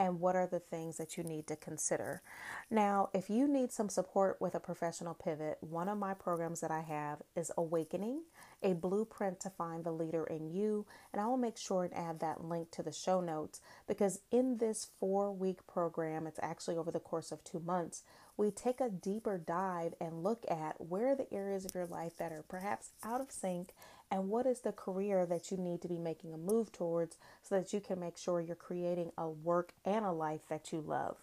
and 0.00 0.18
what 0.18 0.34
are 0.34 0.46
the 0.46 0.58
things 0.58 0.96
that 0.96 1.18
you 1.18 1.22
need 1.22 1.46
to 1.46 1.54
consider. 1.54 2.22
Now, 2.70 3.10
if 3.12 3.28
you 3.28 3.46
need 3.46 3.70
some 3.70 3.90
support 3.90 4.40
with 4.40 4.54
a 4.54 4.60
professional 4.60 5.12
pivot, 5.12 5.58
one 5.60 5.90
of 5.90 5.98
my 5.98 6.14
programs 6.14 6.60
that 6.60 6.70
I 6.70 6.80
have 6.80 7.18
is 7.36 7.52
Awakening, 7.58 8.22
a 8.62 8.72
blueprint 8.72 9.40
to 9.40 9.50
find 9.50 9.84
the 9.84 9.92
leader 9.92 10.24
in 10.24 10.50
you. 10.50 10.86
And 11.12 11.20
I 11.20 11.26
will 11.26 11.36
make 11.36 11.58
sure 11.58 11.84
and 11.84 11.94
add 11.94 12.20
that 12.20 12.42
link 12.42 12.70
to 12.72 12.82
the 12.82 12.92
show 12.92 13.20
notes 13.20 13.60
because 13.86 14.20
in 14.30 14.56
this 14.56 14.88
four 14.98 15.30
week 15.32 15.66
program, 15.66 16.26
it's 16.26 16.40
actually 16.42 16.78
over 16.78 16.90
the 16.90 16.98
course 16.98 17.30
of 17.30 17.44
two 17.44 17.60
months, 17.60 18.02
we 18.36 18.50
take 18.50 18.80
a 18.80 18.88
deeper 18.88 19.38
dive 19.38 19.94
and 20.00 20.22
look 20.22 20.44
at 20.48 20.80
where 20.80 21.12
are 21.12 21.16
the 21.16 21.32
areas 21.32 21.64
of 21.64 21.74
your 21.74 21.86
life 21.86 22.16
that 22.18 22.32
are 22.32 22.44
perhaps 22.48 22.90
out 23.04 23.20
of 23.20 23.30
sync 23.30 23.74
and 24.10 24.28
what 24.28 24.46
is 24.46 24.60
the 24.60 24.72
career 24.72 25.24
that 25.26 25.50
you 25.50 25.56
need 25.56 25.80
to 25.82 25.88
be 25.88 25.98
making 25.98 26.34
a 26.34 26.38
move 26.38 26.72
towards 26.72 27.16
so 27.42 27.54
that 27.56 27.72
you 27.72 27.80
can 27.80 28.00
make 28.00 28.16
sure 28.16 28.40
you're 28.40 28.56
creating 28.56 29.12
a 29.16 29.28
work 29.28 29.72
and 29.84 30.04
a 30.04 30.12
life 30.12 30.42
that 30.48 30.72
you 30.72 30.80
love. 30.80 31.16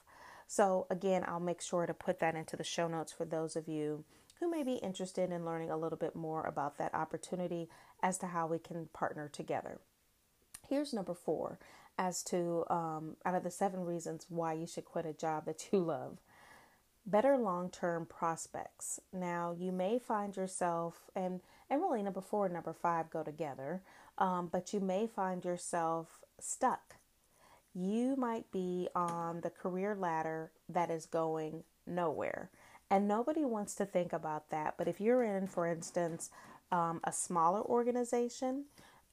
So, 0.48 0.88
again, 0.90 1.26
I'll 1.28 1.42
make 1.42 1.62
sure 1.62 1.86
to 1.86 1.94
put 1.94 2.20
that 2.20 2.36
into 2.36 2.56
the 2.56 2.64
show 2.64 2.88
notes 2.88 3.12
for 3.12 3.26
those 3.26 3.58
of 3.58 3.68
you 3.68 4.06
who 4.40 4.50
may 4.50 4.64
be 4.64 4.76
interested 4.76 5.32
in 5.32 5.46
learning 5.46 5.70
a 5.70 5.78
little 5.78 5.98
bit 5.98 6.16
more 6.16 6.44
about 6.44 6.78
that 6.78 6.94
opportunity 6.94 7.68
as 8.02 8.18
to 8.20 8.28
how 8.28 8.48
we 8.48 8.60
can 8.60 8.88
partner 8.94 9.28
together. 9.28 9.80
Here's 10.70 10.94
number 10.94 11.14
four 11.14 11.60
as 11.98 12.22
to 12.24 12.64
um, 12.70 13.16
out 13.26 13.36
of 13.36 13.44
the 13.44 13.52
seven 13.52 13.84
reasons 13.84 14.26
why 14.30 14.54
you 14.54 14.68
should 14.68 14.86
quit 14.86 15.06
a 15.06 15.14
job 15.14 15.46
that 15.46 15.68
you 15.72 15.80
love 15.84 16.20
better 17.08 17.38
long 17.38 17.70
term 17.70 18.06
prospects. 18.06 19.00
Now, 19.14 19.56
you 19.58 19.72
may 19.72 19.98
find 19.98 20.36
yourself, 20.36 21.10
and, 21.16 21.40
and 21.70 21.82
really 21.82 22.04
number 22.04 22.22
four 22.22 22.46
and 22.46 22.54
number 22.54 22.74
five 22.74 23.10
go 23.10 23.24
together, 23.24 23.82
um, 24.18 24.50
but 24.52 24.74
you 24.74 24.80
may 24.80 25.08
find 25.08 25.44
yourself 25.44 26.20
stuck. 26.40 26.98
You 27.74 28.16
might 28.16 28.52
be 28.52 28.90
on 28.96 29.42
the 29.42 29.50
career 29.50 29.96
ladder 29.96 30.52
that 30.68 30.90
is 30.90 31.06
going 31.06 31.64
nowhere. 31.86 32.50
And 32.90 33.08
nobody 33.08 33.46
wants 33.46 33.76
to 33.76 33.86
think 33.86 34.14
about 34.14 34.50
that. 34.50 34.76
But 34.78 34.88
if 34.88 35.00
you're 35.02 35.24
in, 35.24 35.48
for 35.48 35.68
instance, 35.68 36.30
um, 36.72 37.00
a 37.04 37.12
smaller 37.12 37.62
organization, 37.62 38.66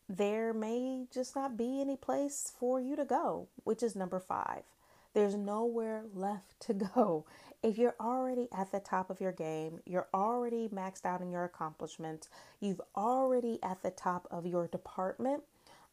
there 0.09 0.53
may 0.53 1.07
just 1.13 1.35
not 1.35 1.57
be 1.57 1.81
any 1.81 1.97
place 1.97 2.53
for 2.59 2.81
you 2.81 2.97
to 2.97 3.05
go, 3.05 3.49
which 3.65 3.83
is 3.83 3.97
number 3.97 4.21
five. 4.21 4.63
There's 5.13 5.35
nowhere 5.37 6.05
left 6.13 6.59
to 6.61 6.75
go 6.75 7.25
if 7.65 7.79
you're 7.79 7.97
already 7.99 8.47
at 8.53 8.71
the 8.71 8.79
top 8.79 9.09
of 9.09 9.23
your 9.23 9.33
game, 9.33 9.81
you're 9.87 10.09
already 10.13 10.69
maxed 10.69 11.07
out 11.07 11.23
in 11.23 11.31
your 11.31 11.45
accomplishments, 11.45 12.29
you've 12.61 12.83
already 12.95 13.59
at 13.63 13.83
the 13.83 13.91
top 13.91 14.29
of 14.31 14.45
your 14.45 14.69
department, 14.69 15.43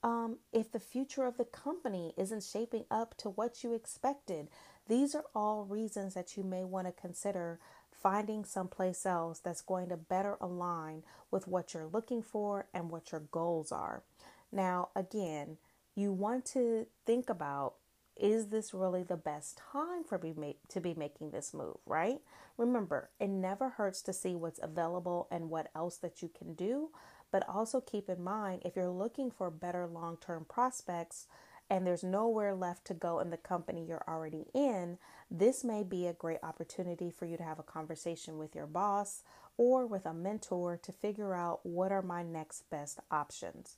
um, 0.04 0.38
if 0.52 0.70
the 0.70 0.82
future 0.82 1.26
of 1.26 1.38
the 1.38 1.46
company 1.46 2.14
isn't 2.18 2.44
shaping 2.44 2.84
up 2.92 3.16
to 3.20 3.30
what 3.30 3.64
you 3.64 3.74
expected, 3.74 4.50
these 4.90 5.16
are 5.16 5.24
all 5.34 5.64
reasons 5.64 6.14
that 6.14 6.36
you 6.36 6.44
may 6.44 6.66
want 6.66 6.88
to 6.88 6.92
consider 7.02 7.58
finding 7.90 8.44
someplace 8.44 9.06
else 9.06 9.40
that's 9.40 9.62
going 9.62 9.88
to 9.90 9.98
better 9.98 10.36
align 10.42 11.04
with 11.30 11.48
what 11.48 11.74
you're 11.74 11.88
looking 11.88 12.22
for 12.22 12.66
and 12.74 12.90
what 12.90 13.14
your 13.14 13.22
goals 13.32 13.72
are. 13.72 14.04
Now, 14.52 14.90
again, 14.94 15.58
you 15.96 16.12
want 16.12 16.46
to 16.48 16.88
think 17.06 17.30
about 17.30 17.76
is 18.22 18.48
this 18.48 18.74
really 18.74 19.04
the 19.04 19.18
best 19.18 19.60
time 19.72 20.04
for 20.04 20.20
me 20.20 20.58
to 20.70 20.80
be 20.80 20.94
making 20.94 21.32
this 21.32 21.54
move, 21.54 21.78
right? 21.86 22.20
Remember, 22.58 23.10
it 23.20 23.30
never 23.30 23.70
hurts 23.70 24.02
to 24.04 24.14
see 24.14 24.36
what's 24.36 24.60
available 24.62 25.28
and 25.32 25.50
what 25.50 25.72
else 25.76 25.98
that 25.98 26.22
you 26.22 26.30
can 26.30 26.54
do, 26.54 26.90
but 27.32 27.48
also 27.50 27.82
keep 27.82 28.08
in 28.10 28.24
mind 28.24 28.62
if 28.64 28.76
you're 28.76 28.90
looking 28.90 29.32
for 29.32 29.50
better 29.50 29.88
long 29.88 30.18
term 30.18 30.46
prospects 30.48 31.28
and 31.70 31.88
there's 31.88 32.04
nowhere 32.04 32.54
left 32.54 32.86
to 32.86 32.94
go 32.94 33.20
in 33.20 33.30
the 33.30 33.38
company 33.38 33.86
you're 33.88 34.04
already 34.08 34.46
in, 34.54 34.98
this 35.32 35.64
may 35.64 35.84
be 35.84 36.06
a 36.06 36.14
great 36.14 36.40
opportunity 36.44 37.10
for 37.10 37.26
you 37.26 37.38
to 37.38 37.44
have 37.44 37.60
a 37.60 37.64
conversation 37.64 38.38
with 38.38 38.54
your 38.54 38.68
boss 38.68 39.24
or 39.58 39.86
with 39.86 40.06
a 40.06 40.14
mentor 40.14 40.78
to 40.84 40.92
figure 40.92 41.34
out 41.34 41.66
what 41.66 41.92
are 41.92 42.02
my 42.02 42.24
next 42.24 42.70
best 42.70 43.00
options. 43.10 43.78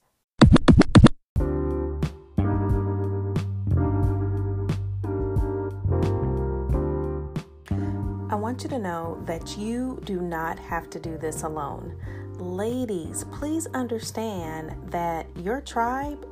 Want 8.53 8.62
you 8.62 8.69
to 8.69 8.77
know 8.77 9.19
that 9.25 9.57
you 9.57 10.00
do 10.05 10.22
not 10.22 10.60
have 10.60 10.88
to 10.88 11.00
do 11.00 11.17
this 11.17 11.41
alone. 11.41 11.98
Ladies, 12.33 13.25
please 13.31 13.65
understand 13.74 14.75
that 14.91 15.25
your 15.38 15.60
tribe 15.60 16.24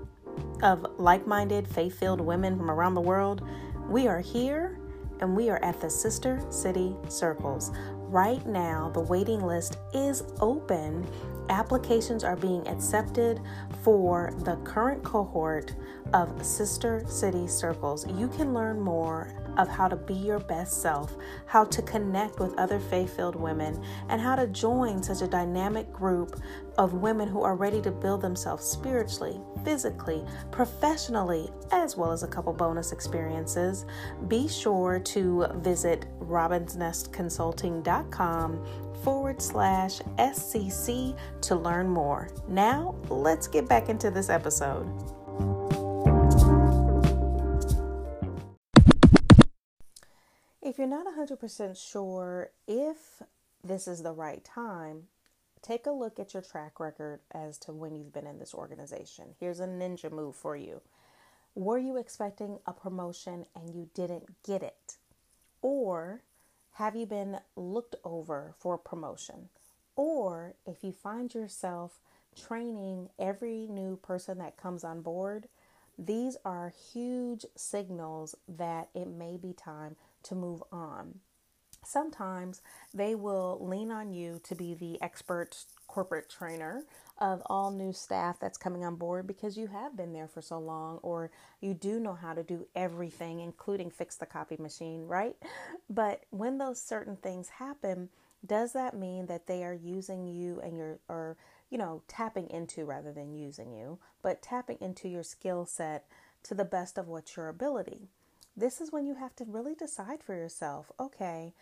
of 0.62 0.86
like 1.00 1.26
minded, 1.26 1.68
faith 1.68 1.98
filled 1.98 2.22
women 2.22 2.56
from 2.56 2.70
around 2.70 2.94
the 2.94 3.02
world, 3.02 3.42
we 3.90 4.08
are 4.08 4.20
here 4.20 4.78
and 5.20 5.36
we 5.36 5.50
are 5.50 5.58
at 5.64 5.82
the 5.82 5.90
Sister 5.90 6.40
City 6.52 6.96
Circles. 7.10 7.72
Right 7.96 8.46
now, 8.46 8.92
the 8.94 9.02
waiting 9.02 9.42
list 9.44 9.80
is 9.92 10.22
open. 10.42 11.08
Applications 11.50 12.24
are 12.24 12.36
being 12.36 12.68
accepted 12.68 13.42
for 13.82 14.32
the 14.42 14.58
current 14.58 15.02
cohort 15.02 15.74
of 16.14 16.46
Sister 16.46 17.04
City 17.08 17.48
Circles. 17.48 18.06
You 18.12 18.28
can 18.28 18.54
learn 18.54 18.80
more 18.80 19.34
of 19.58 19.68
how 19.68 19.88
to 19.88 19.96
be 19.96 20.14
your 20.14 20.38
best 20.40 20.82
self, 20.82 21.16
how 21.46 21.64
to 21.66 21.82
connect 21.82 22.40
with 22.40 22.58
other 22.58 22.80
faith 22.80 23.16
filled 23.16 23.36
women, 23.36 23.84
and 24.10 24.22
how 24.22 24.36
to 24.36 24.48
join 24.48 25.04
such 25.04 25.22
a 25.22 25.28
dynamic 25.28 25.92
group 25.92 26.42
of 26.78 26.94
women 26.94 27.28
who 27.28 27.42
are 27.42 27.56
ready 27.56 27.82
to 27.82 27.92
build 27.92 28.22
themselves 28.22 28.64
spiritually, 28.66 29.42
physically, 29.64 30.24
professionally, 30.52 31.50
as 31.72 31.98
well 31.98 32.12
as 32.12 32.22
a 32.24 32.28
couple 32.28 32.54
bonus 32.54 32.92
experiences. 32.92 33.86
Be 34.28 34.48
sure 34.48 35.00
to 35.00 35.48
visit 35.56 36.06
robinsnestconsulting.com 36.20 38.66
forward 39.04 39.42
slash 39.42 40.00
SCC 40.20 41.18
to 41.42 41.56
learn 41.56 41.90
more. 41.90 42.30
Now, 42.48 42.96
let's 43.10 43.48
get 43.48 43.68
back 43.68 43.90
into 43.90 44.12
this 44.12 44.30
episode. 44.30 44.88
If 50.72 50.78
you're 50.78 50.88
not 50.88 51.06
100% 51.06 51.76
sure 51.76 52.50
if 52.66 53.22
this 53.62 53.90
is 53.90 54.04
the 54.04 54.14
right 54.14 54.42
time 54.42 55.08
take 55.62 55.86
a 55.86 55.92
look 55.92 56.18
at 56.18 56.34
your 56.34 56.42
track 56.42 56.80
record 56.80 57.20
as 57.34 57.58
to 57.58 57.74
when 57.74 57.94
you've 57.94 58.14
been 58.14 58.26
in 58.26 58.40
this 58.40 58.54
organization. 58.54 59.36
Here's 59.38 59.60
a 59.60 59.68
ninja 59.68 60.10
move 60.10 60.34
for 60.34 60.56
you. 60.56 60.80
Were 61.56 61.78
you 61.78 61.98
expecting 61.98 62.60
a 62.66 62.72
promotion 62.72 63.48
and 63.54 63.76
you 63.76 63.90
didn't 63.94 64.42
get 64.46 64.64
it? 64.64 64.96
Or 65.62 66.22
have 66.76 66.96
you 66.96 67.06
been 67.06 67.40
looked 67.58 67.98
over 68.06 68.56
for 68.58 68.76
a 68.76 68.80
promotion? 68.80 69.50
Or 69.98 70.54
if 70.66 70.86
you 70.86 70.94
find 70.94 71.34
yourself 71.34 72.00
training 72.34 73.10
every 73.20 73.68
new 73.68 73.98
person 73.98 74.38
that 74.38 74.56
comes 74.56 74.86
on 74.86 75.02
board, 75.02 75.50
these 75.98 76.38
are 76.46 76.72
huge 76.94 77.46
signals 77.58 78.36
that 78.48 78.88
it 78.96 79.10
may 79.10 79.36
be 79.36 79.52
time 79.52 79.98
to 80.24 80.36
move 80.36 80.64
on. 80.72 81.20
Sometimes 81.84 82.62
they 82.94 83.16
will 83.16 83.58
lean 83.60 83.92
on 83.92 84.12
you 84.12 84.40
to 84.44 84.56
be 84.56 84.74
the 84.76 85.02
expert 85.02 85.58
corporate 85.88 86.30
trainer 86.30 86.84
of 87.18 87.42
all 87.48 87.70
new 87.70 87.92
staff 87.92 88.40
that's 88.40 88.58
coming 88.58 88.86
on 88.86 88.96
board 88.96 89.28
because 89.28 89.58
you 89.58 89.68
have 89.68 89.98
been 89.98 90.14
there 90.14 90.28
for 90.28 90.42
so 90.42 90.58
long 90.58 91.00
or 91.04 91.30
you 91.60 91.74
do 91.74 92.00
know 92.00 92.14
how 92.14 92.34
to 92.34 92.44
do 92.44 92.66
everything 92.76 93.42
including 93.42 93.92
fix 93.92 94.16
the 94.16 94.26
copy 94.26 94.56
machine 94.58 95.06
right 95.06 95.36
but 95.90 96.24
when 96.30 96.58
those 96.58 96.82
certain 96.82 97.18
things 97.18 97.50
happen 97.50 98.10
does 98.46 98.74
that 98.74 98.98
mean 98.98 99.26
that 99.26 99.48
they 99.48 99.64
are 99.64 99.74
using 99.74 100.28
you 100.28 100.62
and 100.62 100.78
your 100.78 100.98
or 101.10 101.36
you 101.70 101.78
know 101.78 102.02
tapping 102.08 102.50
into 102.50 102.86
rather 102.86 103.12
than 103.12 103.36
using 103.36 103.72
you 103.72 104.00
but 104.24 104.42
tapping 104.42 104.78
into 104.80 105.10
your 105.10 105.24
skill 105.24 105.66
set 105.66 106.06
to 106.42 106.56
the 106.56 106.66
best 106.66 106.98
of 106.98 107.08
what 107.08 107.36
your 107.36 107.50
ability 107.50 108.08
this 108.62 108.80
is 108.80 108.92
when 108.92 109.06
you 109.06 109.16
have 109.16 109.36
to 109.36 109.46
really 109.46 109.76
decide 109.76 110.24
for 110.24 110.36
yourself 110.36 110.92
okay 111.00 111.54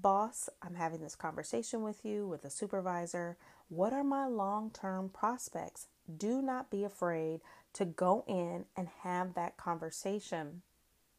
boss 0.00 0.48
i'm 0.62 0.74
having 0.74 1.00
this 1.00 1.14
conversation 1.14 1.82
with 1.82 2.04
you 2.04 2.26
with 2.26 2.44
a 2.44 2.50
supervisor 2.50 3.36
what 3.70 3.92
are 3.92 4.02
my 4.02 4.26
long 4.26 4.72
term 4.72 5.08
prospects? 5.08 5.86
Do 6.14 6.42
not 6.42 6.70
be 6.70 6.82
afraid 6.82 7.40
to 7.74 7.84
go 7.84 8.24
in 8.26 8.64
and 8.76 8.88
have 9.02 9.34
that 9.34 9.56
conversation 9.56 10.62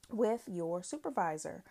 with 0.09 0.43
your 0.47 0.83
supervisor. 0.83 1.63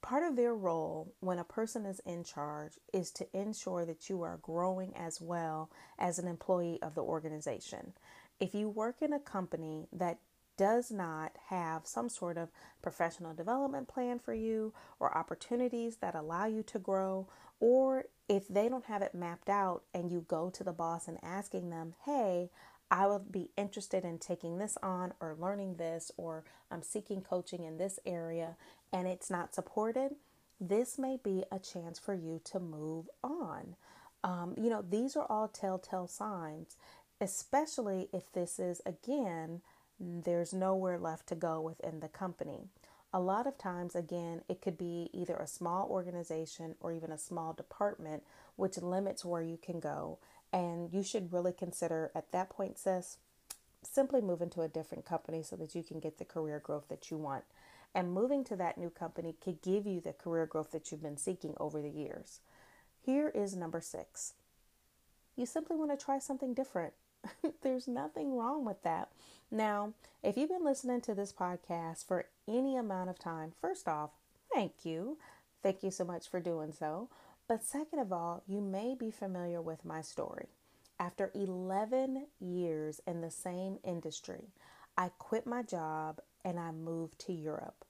Part 0.00 0.22
of 0.22 0.36
their 0.36 0.54
role 0.54 1.12
when 1.20 1.38
a 1.38 1.44
person 1.44 1.84
is 1.84 2.00
in 2.06 2.24
charge 2.24 2.78
is 2.94 3.10
to 3.12 3.26
ensure 3.38 3.84
that 3.84 4.08
you 4.08 4.22
are 4.22 4.38
growing 4.40 4.96
as 4.96 5.20
well 5.20 5.70
as 5.98 6.18
an 6.18 6.26
employee 6.26 6.80
of 6.80 6.94
the 6.94 7.02
organization. 7.02 7.92
If 8.40 8.54
you 8.54 8.70
work 8.70 9.02
in 9.02 9.12
a 9.12 9.20
company 9.20 9.86
that 9.92 10.18
does 10.56 10.90
not 10.90 11.32
have 11.48 11.86
some 11.86 12.08
sort 12.08 12.36
of 12.36 12.50
professional 12.82 13.34
development 13.34 13.88
plan 13.88 14.18
for 14.18 14.34
you 14.34 14.72
or 14.98 15.16
opportunities 15.16 15.96
that 15.96 16.14
allow 16.14 16.46
you 16.46 16.62
to 16.62 16.78
grow, 16.78 17.26
or 17.60 18.04
if 18.28 18.48
they 18.48 18.68
don't 18.68 18.86
have 18.86 19.02
it 19.02 19.14
mapped 19.14 19.48
out 19.48 19.82
and 19.94 20.10
you 20.10 20.24
go 20.28 20.50
to 20.50 20.64
the 20.64 20.72
boss 20.72 21.08
and 21.08 21.18
asking 21.22 21.70
them, 21.70 21.94
hey, 22.04 22.50
I 22.90 23.06
would 23.06 23.32
be 23.32 23.50
interested 23.56 24.04
in 24.04 24.18
taking 24.18 24.58
this 24.58 24.78
on 24.82 25.12
or 25.20 25.36
learning 25.38 25.76
this, 25.76 26.12
or 26.16 26.44
I'm 26.70 26.82
seeking 26.82 27.20
coaching 27.20 27.64
in 27.64 27.78
this 27.78 27.98
area 28.06 28.56
and 28.92 29.08
it's 29.08 29.30
not 29.30 29.54
supported, 29.54 30.14
this 30.60 30.98
may 30.98 31.18
be 31.22 31.44
a 31.50 31.58
chance 31.58 31.98
for 31.98 32.14
you 32.14 32.40
to 32.44 32.60
move 32.60 33.06
on. 33.22 33.76
Um, 34.24 34.54
you 34.56 34.70
know, 34.70 34.82
these 34.88 35.16
are 35.16 35.26
all 35.28 35.48
telltale 35.48 36.08
signs, 36.08 36.76
especially 37.20 38.08
if 38.12 38.32
this 38.32 38.58
is, 38.58 38.80
again, 38.86 39.60
there's 39.98 40.52
nowhere 40.52 40.98
left 40.98 41.26
to 41.28 41.34
go 41.34 41.60
within 41.60 42.00
the 42.00 42.08
company. 42.08 42.68
A 43.12 43.20
lot 43.20 43.46
of 43.46 43.56
times, 43.56 43.94
again, 43.94 44.42
it 44.48 44.60
could 44.60 44.76
be 44.76 45.08
either 45.12 45.36
a 45.36 45.46
small 45.46 45.88
organization 45.88 46.74
or 46.80 46.92
even 46.92 47.10
a 47.10 47.18
small 47.18 47.52
department, 47.52 48.22
which 48.56 48.78
limits 48.78 49.24
where 49.24 49.42
you 49.42 49.56
can 49.56 49.80
go. 49.80 50.18
And 50.52 50.92
you 50.92 51.02
should 51.02 51.32
really 51.32 51.52
consider 51.52 52.10
at 52.14 52.32
that 52.32 52.50
point, 52.50 52.78
sis, 52.78 53.18
simply 53.82 54.20
move 54.20 54.42
into 54.42 54.62
a 54.62 54.68
different 54.68 55.04
company 55.04 55.42
so 55.42 55.56
that 55.56 55.74
you 55.74 55.82
can 55.82 56.00
get 56.00 56.18
the 56.18 56.24
career 56.24 56.58
growth 56.58 56.88
that 56.88 57.10
you 57.10 57.16
want. 57.16 57.44
And 57.94 58.12
moving 58.12 58.44
to 58.44 58.56
that 58.56 58.76
new 58.76 58.90
company 58.90 59.34
could 59.42 59.62
give 59.62 59.86
you 59.86 60.00
the 60.00 60.12
career 60.12 60.44
growth 60.44 60.72
that 60.72 60.90
you've 60.90 61.02
been 61.02 61.16
seeking 61.16 61.54
over 61.58 61.80
the 61.80 61.88
years. 61.88 62.40
Here 63.00 63.28
is 63.28 63.56
number 63.56 63.80
six 63.80 64.34
you 65.36 65.44
simply 65.46 65.76
want 65.76 65.90
to 65.90 66.02
try 66.02 66.18
something 66.18 66.54
different. 66.54 66.94
There's 67.62 67.88
nothing 67.88 68.36
wrong 68.36 68.64
with 68.64 68.82
that. 68.82 69.10
Now, 69.50 69.92
if 70.22 70.36
you've 70.36 70.50
been 70.50 70.64
listening 70.64 71.00
to 71.02 71.14
this 71.14 71.32
podcast 71.32 72.06
for 72.06 72.26
any 72.48 72.76
amount 72.76 73.10
of 73.10 73.18
time, 73.18 73.52
first 73.60 73.88
off, 73.88 74.10
thank 74.52 74.84
you. 74.84 75.18
Thank 75.62 75.82
you 75.82 75.90
so 75.90 76.04
much 76.04 76.28
for 76.28 76.40
doing 76.40 76.72
so. 76.72 77.08
But 77.48 77.64
second 77.64 78.00
of 78.00 78.12
all, 78.12 78.42
you 78.46 78.60
may 78.60 78.94
be 78.94 79.10
familiar 79.10 79.60
with 79.60 79.84
my 79.84 80.00
story. 80.02 80.46
After 80.98 81.30
11 81.34 82.26
years 82.40 83.00
in 83.06 83.20
the 83.20 83.30
same 83.30 83.78
industry, 83.84 84.48
I 84.96 85.10
quit 85.18 85.46
my 85.46 85.62
job 85.62 86.20
and 86.44 86.58
I 86.58 86.72
moved 86.72 87.18
to 87.26 87.32
Europe. 87.32 87.84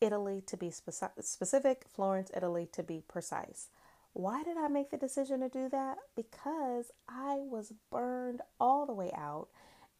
Italy 0.00 0.42
to 0.46 0.56
be 0.56 0.70
specific, 0.70 1.84
Florence, 1.88 2.30
Italy 2.36 2.68
to 2.72 2.82
be 2.82 3.02
precise. 3.08 3.68
Why 4.14 4.44
did 4.44 4.56
I 4.56 4.68
make 4.68 4.90
the 4.90 4.96
decision 4.96 5.40
to 5.40 5.48
do 5.48 5.68
that? 5.70 5.98
Because 6.14 6.92
I 7.08 7.34
was 7.36 7.72
burned 7.90 8.42
all 8.60 8.86
the 8.86 8.92
way 8.94 9.10
out 9.12 9.48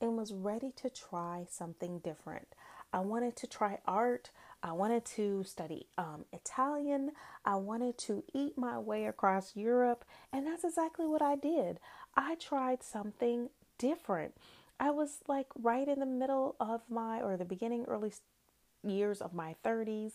and 0.01 0.17
was 0.17 0.33
ready 0.33 0.73
to 0.77 0.89
try 0.89 1.47
something 1.51 1.99
different. 1.99 2.55
I 2.93 3.01
wanted 3.01 3.35
to 3.37 3.49
try 3.49 3.79
art. 3.87 4.31
I 4.63 4.71
wanted 4.71 5.05
to 5.07 5.43
study 5.43 5.89
um, 5.99 6.27
Italian. 6.33 7.11
I 7.45 7.57
wanted 7.57 7.99
to 7.99 8.23
eat 8.33 8.57
my 8.57 8.79
way 8.79 9.07
across 9.07 9.57
Europe. 9.57 10.05
And 10.33 10.47
that's 10.47 10.63
exactly 10.63 11.07
what 11.07 11.21
I 11.21 11.35
did. 11.35 11.81
I 12.17 12.37
tried 12.37 12.85
something 12.85 13.51
different. 13.79 14.37
I 14.79 14.91
was 14.91 15.19
like 15.27 15.49
right 15.61 15.89
in 15.89 15.99
the 15.99 16.07
middle 16.07 16.55
of 16.61 16.83
my, 16.89 17.21
or 17.21 17.37
the 17.37 17.45
beginning, 17.45 17.85
early 17.89 18.13
years 18.87 19.21
of 19.21 19.35
my 19.35 19.57
30s. 19.65 20.13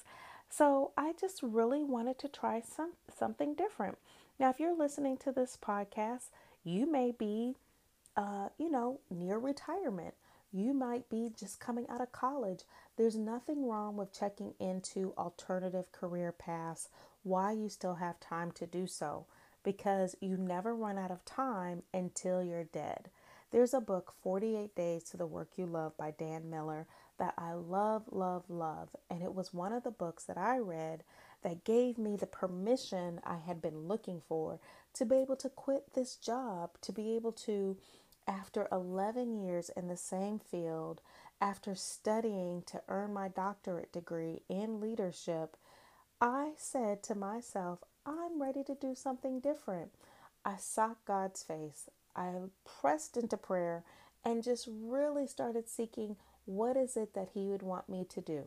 So 0.49 0.91
I 0.97 1.13
just 1.19 1.41
really 1.43 1.83
wanted 1.83 2.19
to 2.19 2.27
try 2.27 2.61
some 2.61 2.93
something 3.15 3.53
different. 3.55 3.97
Now, 4.39 4.49
if 4.49 4.59
you're 4.59 4.77
listening 4.77 5.17
to 5.17 5.31
this 5.31 5.57
podcast, 5.61 6.29
you 6.63 6.89
may 6.91 7.11
be 7.11 7.55
uh, 8.15 8.49
you 8.57 8.69
know, 8.69 8.99
near 9.09 9.37
retirement. 9.39 10.13
You 10.51 10.73
might 10.73 11.09
be 11.09 11.31
just 11.37 11.59
coming 11.59 11.87
out 11.89 12.01
of 12.01 12.11
college. 12.11 12.61
There's 12.97 13.15
nothing 13.15 13.67
wrong 13.67 13.95
with 13.95 14.17
checking 14.17 14.53
into 14.59 15.13
alternative 15.17 15.91
career 15.91 16.31
paths 16.31 16.89
while 17.23 17.53
you 17.55 17.69
still 17.69 17.95
have 17.95 18.19
time 18.19 18.51
to 18.53 18.65
do 18.65 18.87
so 18.87 19.25
because 19.63 20.15
you 20.19 20.37
never 20.37 20.75
run 20.75 20.97
out 20.97 21.11
of 21.11 21.23
time 21.25 21.83
until 21.93 22.43
you're 22.43 22.63
dead. 22.65 23.09
There's 23.51 23.73
a 23.73 23.81
book, 23.81 24.13
48 24.21 24.75
Days 24.75 25.03
to 25.05 25.17
the 25.17 25.27
Work 25.27 25.51
You 25.57 25.65
Love 25.65 25.97
by 25.97 26.11
Dan 26.11 26.49
Miller, 26.49 26.87
that 27.19 27.35
I 27.37 27.53
love, 27.53 28.03
love, 28.11 28.45
love. 28.49 28.89
And 29.09 29.23
it 29.23 29.35
was 29.35 29.53
one 29.53 29.73
of 29.73 29.83
the 29.83 29.91
books 29.91 30.25
that 30.25 30.37
I 30.37 30.57
read 30.59 31.03
that 31.43 31.63
gave 31.65 31.97
me 31.97 32.17
the 32.17 32.27
permission 32.27 33.21
I 33.23 33.37
had 33.37 33.61
been 33.61 33.87
looking 33.87 34.21
for 34.27 34.59
to 34.95 35.05
be 35.05 35.17
able 35.17 35.37
to 35.37 35.49
quit 35.49 35.93
this 35.93 36.15
job, 36.15 36.71
to 36.81 36.91
be 36.91 37.15
able 37.15 37.31
to 37.33 37.77
after 38.27 38.67
11 38.71 39.41
years 39.43 39.69
in 39.75 39.87
the 39.87 39.97
same 39.97 40.39
field, 40.39 41.01
after 41.41 41.75
studying 41.75 42.63
to 42.67 42.81
earn 42.87 43.13
my 43.13 43.27
doctorate 43.27 43.91
degree 43.93 44.41
in 44.49 44.79
leadership, 44.79 45.57
I 46.21 46.51
said 46.57 47.03
to 47.03 47.15
myself, 47.15 47.79
I'm 48.05 48.41
ready 48.41 48.63
to 48.65 48.75
do 48.75 48.95
something 48.95 49.39
different. 49.39 49.91
I 50.45 50.57
sought 50.57 51.05
God's 51.05 51.43
face. 51.43 51.89
I 52.15 52.31
pressed 52.81 53.17
into 53.17 53.37
prayer 53.37 53.83
and 54.25 54.43
just 54.43 54.67
really 54.69 55.27
started 55.27 55.69
seeking 55.69 56.17
what 56.45 56.77
is 56.77 56.97
it 56.97 57.13
that 57.13 57.29
He 57.33 57.47
would 57.47 57.63
want 57.63 57.89
me 57.89 58.05
to 58.09 58.21
do. 58.21 58.43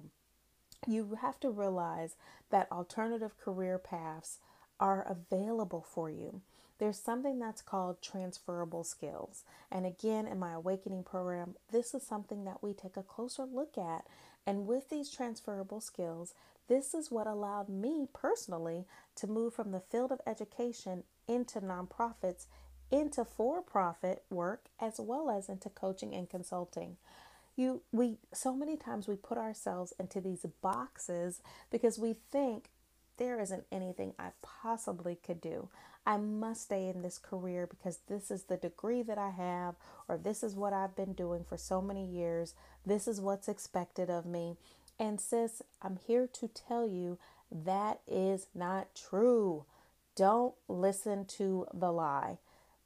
You 0.86 1.18
have 1.20 1.38
to 1.40 1.50
realize 1.50 2.16
that 2.50 2.70
alternative 2.72 3.38
career 3.38 3.78
paths 3.78 4.38
are 4.80 5.06
available 5.08 5.84
for 5.88 6.10
you 6.10 6.40
there's 6.82 6.98
something 6.98 7.38
that's 7.38 7.62
called 7.62 8.02
transferable 8.02 8.82
skills. 8.82 9.44
And 9.70 9.86
again, 9.86 10.26
in 10.26 10.40
my 10.40 10.52
awakening 10.52 11.04
program, 11.04 11.54
this 11.70 11.94
is 11.94 12.02
something 12.02 12.44
that 12.44 12.60
we 12.60 12.72
take 12.72 12.96
a 12.96 13.04
closer 13.04 13.44
look 13.44 13.78
at. 13.78 14.04
And 14.44 14.66
with 14.66 14.88
these 14.88 15.08
transferable 15.08 15.80
skills, 15.80 16.34
this 16.66 16.92
is 16.92 17.08
what 17.08 17.28
allowed 17.28 17.68
me 17.68 18.08
personally 18.12 18.84
to 19.14 19.28
move 19.28 19.54
from 19.54 19.70
the 19.70 19.78
field 19.78 20.10
of 20.10 20.20
education 20.26 21.04
into 21.28 21.60
nonprofits, 21.60 22.46
into 22.90 23.24
for 23.24 23.62
profit 23.62 24.24
work, 24.28 24.64
as 24.80 24.98
well 24.98 25.30
as 25.30 25.48
into 25.48 25.70
coaching 25.70 26.12
and 26.12 26.28
consulting 26.28 26.96
you 27.56 27.82
we 27.92 28.16
so 28.32 28.54
many 28.54 28.76
times 28.76 29.08
we 29.08 29.16
put 29.16 29.38
ourselves 29.38 29.92
into 29.98 30.20
these 30.20 30.46
boxes 30.62 31.42
because 31.70 31.98
we 31.98 32.16
think 32.30 32.70
there 33.18 33.40
isn't 33.40 33.64
anything 33.70 34.14
I 34.18 34.30
possibly 34.42 35.16
could 35.16 35.40
do. 35.40 35.68
I 36.04 36.16
must 36.16 36.62
stay 36.62 36.88
in 36.88 37.02
this 37.02 37.18
career 37.18 37.66
because 37.68 38.00
this 38.08 38.30
is 38.30 38.44
the 38.44 38.56
degree 38.56 39.02
that 39.02 39.18
I 39.18 39.30
have, 39.30 39.76
or 40.08 40.16
this 40.16 40.42
is 40.42 40.56
what 40.56 40.72
I've 40.72 40.96
been 40.96 41.12
doing 41.12 41.44
for 41.44 41.56
so 41.56 41.80
many 41.80 42.04
years. 42.04 42.54
This 42.84 43.06
is 43.06 43.20
what's 43.20 43.48
expected 43.48 44.10
of 44.10 44.26
me. 44.26 44.56
And, 44.98 45.20
sis, 45.20 45.62
I'm 45.80 45.96
here 45.96 46.26
to 46.26 46.48
tell 46.48 46.86
you 46.86 47.18
that 47.50 48.00
is 48.08 48.48
not 48.54 48.88
true. 48.94 49.64
Don't 50.16 50.54
listen 50.68 51.24
to 51.36 51.66
the 51.72 51.92
lie. 51.92 52.38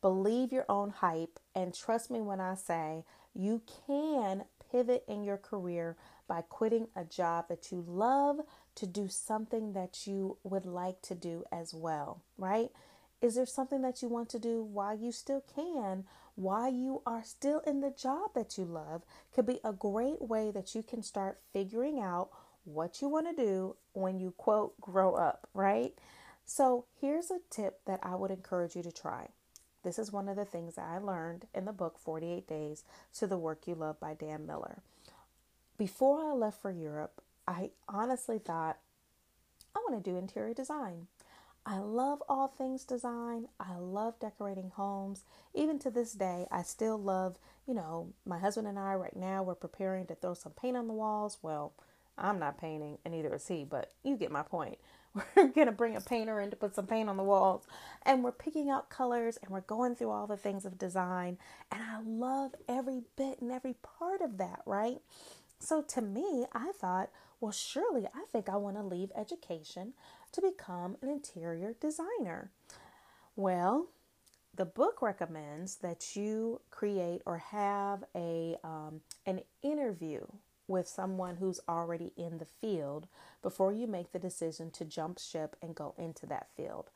Believe 0.02 0.52
your 0.52 0.66
own 0.68 0.90
hype 0.90 1.40
and 1.55 1.74
trust 1.74 2.11
me 2.11 2.20
when 2.20 2.40
I 2.40 2.55
say 2.55 3.05
you 3.35 3.62
can 3.87 4.44
pivot 4.76 5.02
in 5.08 5.24
your 5.24 5.38
career 5.38 5.96
by 6.28 6.42
quitting 6.42 6.88
a 6.94 7.02
job 7.02 7.46
that 7.48 7.72
you 7.72 7.82
love 7.88 8.40
to 8.74 8.86
do 8.86 9.08
something 9.08 9.72
that 9.72 10.06
you 10.06 10.36
would 10.44 10.66
like 10.66 11.00
to 11.00 11.14
do 11.14 11.44
as 11.50 11.72
well, 11.72 12.22
right? 12.36 12.68
Is 13.22 13.36
there 13.36 13.46
something 13.46 13.80
that 13.80 14.02
you 14.02 14.08
want 14.08 14.28
to 14.30 14.38
do 14.38 14.62
while 14.62 14.94
you 14.94 15.12
still 15.12 15.42
can, 15.54 16.04
while 16.34 16.70
you 16.70 17.00
are 17.06 17.24
still 17.24 17.60
in 17.60 17.80
the 17.80 17.90
job 17.90 18.34
that 18.34 18.58
you 18.58 18.66
love? 18.66 19.02
Could 19.34 19.46
be 19.46 19.60
a 19.64 19.72
great 19.72 20.20
way 20.20 20.50
that 20.50 20.74
you 20.74 20.82
can 20.82 21.02
start 21.02 21.40
figuring 21.54 21.98
out 21.98 22.28
what 22.64 23.00
you 23.00 23.08
want 23.08 23.34
to 23.34 23.42
do 23.42 23.76
when 23.94 24.20
you 24.20 24.34
quote 24.36 24.78
grow 24.78 25.14
up, 25.14 25.48
right? 25.54 25.94
So, 26.44 26.84
here's 27.00 27.30
a 27.30 27.38
tip 27.48 27.80
that 27.86 28.00
I 28.02 28.14
would 28.14 28.30
encourage 28.30 28.76
you 28.76 28.82
to 28.82 28.92
try. 28.92 29.28
This 29.87 30.01
is 30.01 30.11
one 30.11 30.29
of 30.29 30.35
the 30.35 30.44
things 30.44 30.75
that 30.75 30.88
I 30.90 30.99
learned 30.99 31.46
in 31.55 31.64
the 31.64 31.72
book 31.72 31.96
48 31.96 32.49
Days 32.49 32.83
to 33.18 33.29
the 33.29 33.38
Work 33.38 33.68
You 33.68 33.77
Love 33.77 34.01
by 34.01 34.14
Dan 34.14 34.44
Miller. 34.44 34.83
Before 35.79 36.25
I 36.25 36.33
left 36.33 36.61
for 36.61 36.72
Europe, 36.72 37.22
I 37.46 37.70
honestly 37.88 38.40
thought 38.40 38.79
I 39.77 39.79
want 39.79 40.03
to 40.03 40.11
do 40.11 40.16
interior 40.16 40.55
design. 40.55 41.07
I 41.64 41.79
love 41.79 42.20
all 42.29 42.49
things 42.49 42.85
design. 42.85 43.46
I 43.61 43.77
love 43.77 44.18
decorating 44.18 44.72
homes. 44.75 45.22
Even 45.55 45.79
to 45.79 45.90
this 45.92 46.14
day, 46.14 46.49
I 46.51 46.62
still 46.62 46.99
love, 46.99 47.38
you 47.64 47.75
know, 47.75 48.09
my 48.25 48.40
husband 48.40 48.66
and 48.66 48.81
I 48.81 48.94
right 48.94 49.14
now, 49.14 49.44
we're 49.44 49.55
preparing 49.55 50.07
to 50.07 50.16
throw 50.16 50.35
some 50.35 50.51
paint 50.61 50.77
on 50.77 50.88
the 50.88 50.94
walls. 50.94 51.38
Well, 51.42 51.75
I'm 52.18 52.40
not 52.40 52.59
painting, 52.59 52.99
and 53.05 53.14
neither 53.14 53.33
is 53.37 53.46
he, 53.46 53.62
but 53.62 53.92
you 54.03 54.16
get 54.16 54.33
my 54.33 54.42
point. 54.42 54.79
We're 55.37 55.48
going 55.48 55.66
to 55.66 55.72
bring 55.72 55.96
a 55.96 56.00
painter 56.00 56.40
in 56.40 56.50
to 56.50 56.57
put 56.57 56.74
some 56.74 56.87
paint 56.87 57.09
on 57.09 57.16
the 57.16 57.22
walls, 57.22 57.66
and 58.05 58.22
we're 58.22 58.33
picking 58.33 58.68
out 58.70 58.90
colors 58.90 59.38
and 59.42 59.50
we're 59.50 59.62
going 59.62 59.96
through 59.96 60.11
all 60.11 60.26
the 60.26 60.37
things 60.37 60.64
of 60.64 60.79
design. 60.79 61.38
And 61.72 61.83
I 61.83 62.00
love 62.05 62.55
every 62.68 63.02
bit 63.16 63.40
and 63.40 63.50
every 63.50 63.74
part 63.83 64.20
of 64.20 64.38
that, 64.38 64.61
right? 64.66 64.98
So 65.59 65.83
to 65.83 66.02
me, 66.02 66.46
I 66.52 66.72
thought, 66.79 67.11
well, 67.40 67.52
surely 67.52 68.07
I 68.07 68.24
think 68.31 68.48
I 68.48 68.57
want 68.57 68.76
to 68.76 68.83
leave 68.83 69.11
education 69.16 69.94
to 70.33 70.42
become 70.42 70.96
an 71.00 71.09
interior 71.09 71.74
designer. 71.81 72.50
Well, 73.37 73.88
the 74.55 74.64
book 74.64 75.02
recommends 75.02 75.76
that 75.76 76.16
you 76.16 76.61
create 76.70 77.22
or 77.26 77.38
have 77.38 78.05
a 78.14 78.57
um, 78.64 79.00
an 79.26 79.40
interview 79.62 80.24
with 80.68 80.88
someone 80.88 81.37
who's 81.37 81.61
already 81.68 82.12
in 82.16 82.38
the 82.38 82.46
field 82.46 83.07
before 83.42 83.72
you 83.72 83.87
make 83.87 84.12
the 84.12 84.18
decision 84.18 84.70
to 84.72 84.85
jump 84.85 85.18
ship 85.18 85.57
and 85.62 85.74
go 85.74 85.94
into 85.96 86.26
that 86.26 86.48
field. 86.57 86.90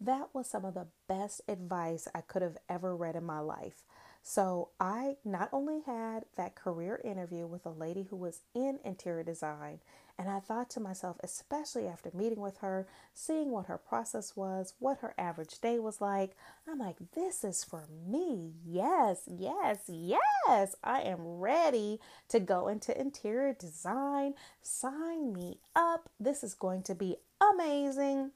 That 0.00 0.28
was 0.32 0.48
some 0.48 0.64
of 0.64 0.74
the 0.74 0.88
best 1.08 1.42
advice 1.46 2.08
I 2.14 2.22
could 2.22 2.42
have 2.42 2.58
ever 2.68 2.96
read 2.96 3.14
in 3.14 3.24
my 3.24 3.38
life. 3.38 3.82
So 4.22 4.70
I 4.78 5.16
not 5.24 5.48
only 5.52 5.80
had 5.84 6.24
that 6.36 6.54
career 6.54 7.00
interview 7.04 7.46
with 7.46 7.66
a 7.66 7.70
lady 7.70 8.06
who 8.08 8.16
was 8.16 8.40
in 8.54 8.78
interior 8.84 9.24
design, 9.24 9.80
and 10.22 10.30
I 10.30 10.38
thought 10.38 10.70
to 10.70 10.80
myself, 10.80 11.16
especially 11.24 11.88
after 11.88 12.12
meeting 12.14 12.38
with 12.38 12.58
her, 12.58 12.86
seeing 13.12 13.50
what 13.50 13.66
her 13.66 13.76
process 13.76 14.36
was, 14.36 14.74
what 14.78 14.98
her 14.98 15.14
average 15.18 15.60
day 15.60 15.80
was 15.80 16.00
like, 16.00 16.36
I'm 16.68 16.78
like, 16.78 16.98
this 17.16 17.42
is 17.42 17.64
for 17.64 17.88
me. 18.06 18.52
Yes, 18.64 19.22
yes, 19.26 19.80
yes. 19.88 20.76
I 20.84 21.00
am 21.00 21.40
ready 21.40 21.98
to 22.28 22.38
go 22.38 22.68
into 22.68 22.96
interior 22.96 23.52
design. 23.52 24.34
Sign 24.62 25.32
me 25.32 25.58
up. 25.74 26.08
This 26.20 26.44
is 26.44 26.54
going 26.54 26.84
to 26.84 26.94
be 26.94 27.16
amazing. 27.40 28.30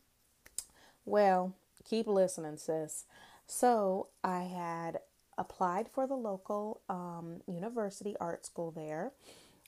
Well, 1.04 1.54
keep 1.88 2.08
listening, 2.08 2.56
sis. 2.56 3.04
So 3.46 4.08
I 4.24 4.42
had 4.42 4.98
applied 5.38 5.86
for 5.88 6.08
the 6.08 6.16
local 6.16 6.80
um, 6.88 7.42
university 7.46 8.16
art 8.18 8.44
school 8.44 8.72
there, 8.72 9.12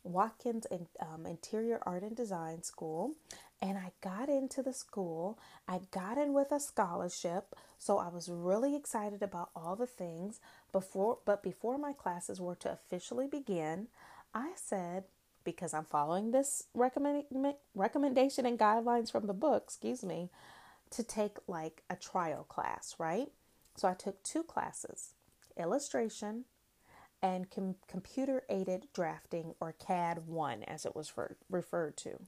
Watkins 0.09 0.67
in, 0.71 0.87
um, 1.01 1.27
Interior 1.27 1.81
Art 1.83 2.03
and 2.03 2.17
Design 2.17 2.63
School, 2.63 3.15
and 3.61 3.77
I 3.77 3.93
got 4.01 4.29
into 4.29 4.63
the 4.63 4.73
school. 4.73 5.39
I 5.67 5.81
got 5.91 6.19
in 6.19 6.33
with 6.33 6.53
a 6.53 6.61
scholarship, 6.61 7.55
so 7.79 7.99
I 7.99 8.09
was 8.09 8.29
really 8.29 8.77
excited 8.77 9.23
about 9.23 9.51
all 9.55 9.77
the 9.77 9.87
things. 9.87 10.41
Before, 10.73 11.19
but 11.25 11.43
before 11.43 11.79
my 11.79 11.93
classes 11.93 12.41
were 12.41 12.55
to 12.57 12.73
officially 12.73 13.27
begin, 13.27 13.89
I 14.35 14.53
said, 14.55 15.05
because 15.45 15.73
I'm 15.73 15.85
following 15.85 16.31
this 16.31 16.65
recommend, 16.75 17.25
recommendation 17.75 18.47
and 18.47 18.59
guidelines 18.59 19.11
from 19.11 19.27
the 19.27 19.33
book, 19.33 19.65
excuse 19.67 20.05
me, 20.05 20.31
to 20.91 21.03
take 21.03 21.39
like 21.47 21.83
a 21.91 21.97
trial 21.97 22.45
class, 22.49 22.95
right? 22.99 23.29
So 23.77 23.89
I 23.89 23.95
took 23.95 24.23
two 24.23 24.43
classes 24.43 25.13
illustration, 25.57 26.45
and 27.23 27.51
com- 27.51 27.77
computer 27.89 28.45
aided 28.49 28.89
drafting, 28.95 29.55
or 29.61 29.73
CAD 29.73 30.27
1 30.27 30.65
as 30.65 30.87
it 30.87 30.97
was 30.97 31.13
referred 31.51 31.97
to. 31.99 32.21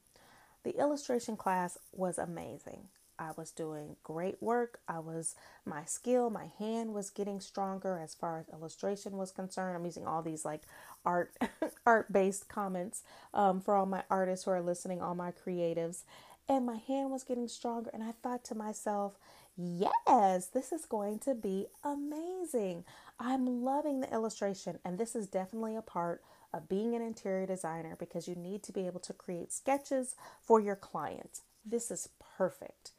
The 0.65 0.79
illustration 0.79 1.37
class 1.37 1.79
was 1.93 2.19
amazing. 2.19 2.89
I 3.19 3.33
was 3.37 3.51
doing 3.51 3.97
great 4.03 4.43
work. 4.43 4.81
I 4.89 4.99
was 5.01 5.35
my 5.67 5.85
skill, 5.85 6.31
my 6.31 6.47
hand 6.59 6.95
was 6.95 7.11
getting 7.11 7.41
stronger 7.41 7.99
as 7.99 8.15
far 8.15 8.39
as 8.39 8.49
illustration 8.49 9.19
was 9.19 9.31
concerned. 9.31 9.77
I'm 9.77 9.85
using 9.85 10.07
all 10.07 10.23
these 10.23 10.45
like 10.45 10.63
art 11.05 11.35
art 11.87 12.13
based 12.13 12.49
comments 12.49 13.03
um, 13.35 13.61
for 13.61 13.75
all 13.77 13.87
my 13.87 14.05
artists 14.11 14.47
who 14.47 14.53
are 14.53 14.63
listening, 14.63 15.03
all 15.03 15.15
my 15.15 15.33
creatives, 15.33 16.05
and 16.49 16.67
my 16.67 16.77
hand 16.77 17.11
was 17.11 17.25
getting 17.25 17.49
stronger. 17.49 17.91
And 17.93 18.03
I 18.03 18.13
thought 18.23 18.45
to 18.47 18.55
myself, 18.55 19.19
yes, 19.57 20.47
this 20.47 20.73
is 20.73 20.87
going 20.87 21.19
to 21.21 21.35
be 21.35 21.67
amazing. 21.85 22.85
I'm 23.21 23.63
loving 23.63 24.01
the 24.01 24.11
illustration, 24.13 24.79
and 24.83 24.97
this 24.97 25.15
is 25.15 25.27
definitely 25.27 25.77
a 25.77 25.83
part 25.83 26.23
of 26.55 26.71
being 26.71 26.95
an 26.95 27.03
interior 27.03 27.47
designer 27.47 27.95
because 27.99 28.27
you 28.27 28.35
need 28.35 28.63
to 28.63 28.73
be 28.73 28.87
able 28.87 29.01
to 29.01 29.13
create 29.13 29.53
sketches 29.53 30.17
for 30.41 30.59
your 30.59 30.75
clients. 30.75 31.43
This 31.65 31.91
is 31.91 32.09
perfect. 32.39 32.93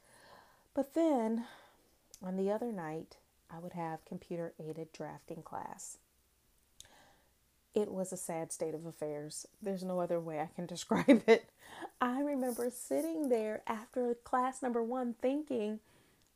But 0.74 0.94
then 0.94 1.44
on 2.24 2.36
the 2.36 2.52
other 2.52 2.70
night, 2.70 3.16
I 3.50 3.58
would 3.58 3.72
have 3.72 4.04
computer 4.04 4.54
aided 4.60 4.92
drafting 4.92 5.42
class. 5.42 5.98
It 7.74 7.90
was 7.90 8.12
a 8.12 8.16
sad 8.16 8.52
state 8.52 8.74
of 8.74 8.86
affairs. 8.86 9.46
There's 9.60 9.82
no 9.82 9.98
other 9.98 10.20
way 10.20 10.38
I 10.38 10.50
can 10.54 10.66
describe 10.68 11.24
it. 11.26 11.50
I 12.00 12.20
remember 12.20 12.70
sitting 12.70 13.28
there 13.28 13.62
after 13.66 14.14
class 14.14 14.62
number 14.62 14.82
one 14.82 15.14
thinking, 15.20 15.80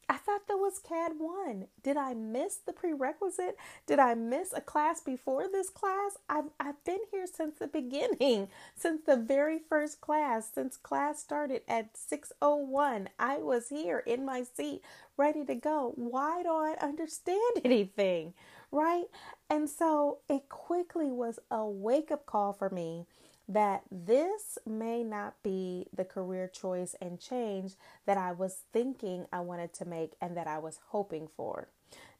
I 0.09 0.19
thought 0.19 0.47
that 0.47 0.57
was 0.57 0.79
CAD 0.79 1.13
1. 1.19 1.67
Did 1.83 1.97
I 1.97 2.15
miss 2.15 2.57
the 2.57 2.73
prerequisite? 2.73 3.57
Did 3.87 3.99
I 3.99 4.15
miss 4.15 4.53
a 4.53 4.61
class 4.61 5.01
before 5.01 5.49
this 5.49 5.69
class? 5.69 6.17
I've, 6.29 6.51
I've 6.61 6.83
been 6.85 7.01
here 7.11 7.27
since 7.27 7.59
the 7.59 7.67
beginning, 7.67 8.49
since 8.77 9.03
the 9.05 9.17
very 9.17 9.59
first 9.59 10.01
class, 10.01 10.49
since 10.55 10.77
class 10.77 11.21
started 11.21 11.63
at 11.67 11.95
6:01. 11.95 13.09
I 13.19 13.39
was 13.39 13.69
here 13.69 13.99
in 13.99 14.25
my 14.25 14.45
seat, 14.45 14.83
ready 15.17 15.45
to 15.45 15.57
go. 15.57 15.93
Why 15.97 16.43
don't 16.45 16.65
I 16.65 16.75
understand 16.85 17.61
anything? 17.65 18.35
Right? 18.71 19.07
And 19.51 19.69
so 19.69 20.19
it 20.29 20.49
quickly 20.49 21.11
was 21.11 21.39
a 21.51 21.65
wake-up 21.67 22.27
call 22.27 22.53
for 22.53 22.71
me 22.71 23.07
that 23.49 23.83
this 23.91 24.59
may 24.67 25.05
not 25.05 25.35
be 25.43 25.87
the 25.95 26.05
career 26.05 26.49
choice 26.49 26.95
and 27.01 27.21
change 27.21 27.75
that 28.05 28.19
I 28.19 28.33
was 28.33 28.59
thinking 28.73 29.27
I 29.33 29.41
wanted 29.41 29.73
to 29.75 29.85
make 29.85 30.15
and 30.21 30.37
that 30.37 30.47
I 30.49 30.59
was 30.59 30.81
hoping 30.89 31.29
for. 31.37 31.69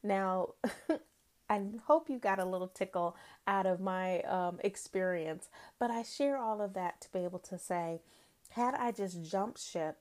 Now, 0.01 0.49
I 1.49 1.61
hope 1.85 2.09
you 2.09 2.17
got 2.19 2.39
a 2.39 2.45
little 2.45 2.67
tickle 2.67 3.15
out 3.45 3.65
of 3.65 3.79
my 3.79 4.21
um, 4.21 4.59
experience, 4.63 5.49
but 5.79 5.91
I 5.91 6.03
share 6.03 6.37
all 6.37 6.61
of 6.61 6.73
that 6.73 7.01
to 7.01 7.11
be 7.11 7.19
able 7.19 7.39
to 7.39 7.57
say, 7.57 8.01
had 8.49 8.73
I 8.75 8.91
just 8.91 9.29
jumped 9.29 9.61
ship, 9.61 9.97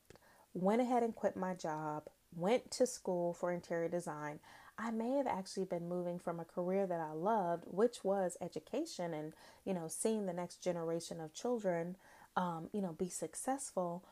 went 0.54 0.80
ahead 0.80 1.02
and 1.02 1.14
quit 1.14 1.36
my 1.36 1.54
job, 1.54 2.04
went 2.34 2.70
to 2.72 2.86
school 2.86 3.32
for 3.32 3.52
interior 3.52 3.88
design, 3.88 4.40
I 4.78 4.90
may 4.90 5.16
have 5.16 5.26
actually 5.26 5.64
been 5.64 5.88
moving 5.88 6.18
from 6.18 6.38
a 6.38 6.44
career 6.44 6.86
that 6.86 7.00
I 7.00 7.12
loved, 7.12 7.64
which 7.66 8.04
was 8.04 8.36
education 8.40 9.14
and, 9.14 9.32
you 9.64 9.72
know, 9.72 9.88
seeing 9.88 10.26
the 10.26 10.32
next 10.32 10.62
generation 10.62 11.20
of 11.20 11.32
children, 11.32 11.96
um, 12.36 12.68
you 12.72 12.82
know, 12.82 12.92
be 12.92 13.08
successful 13.08 14.04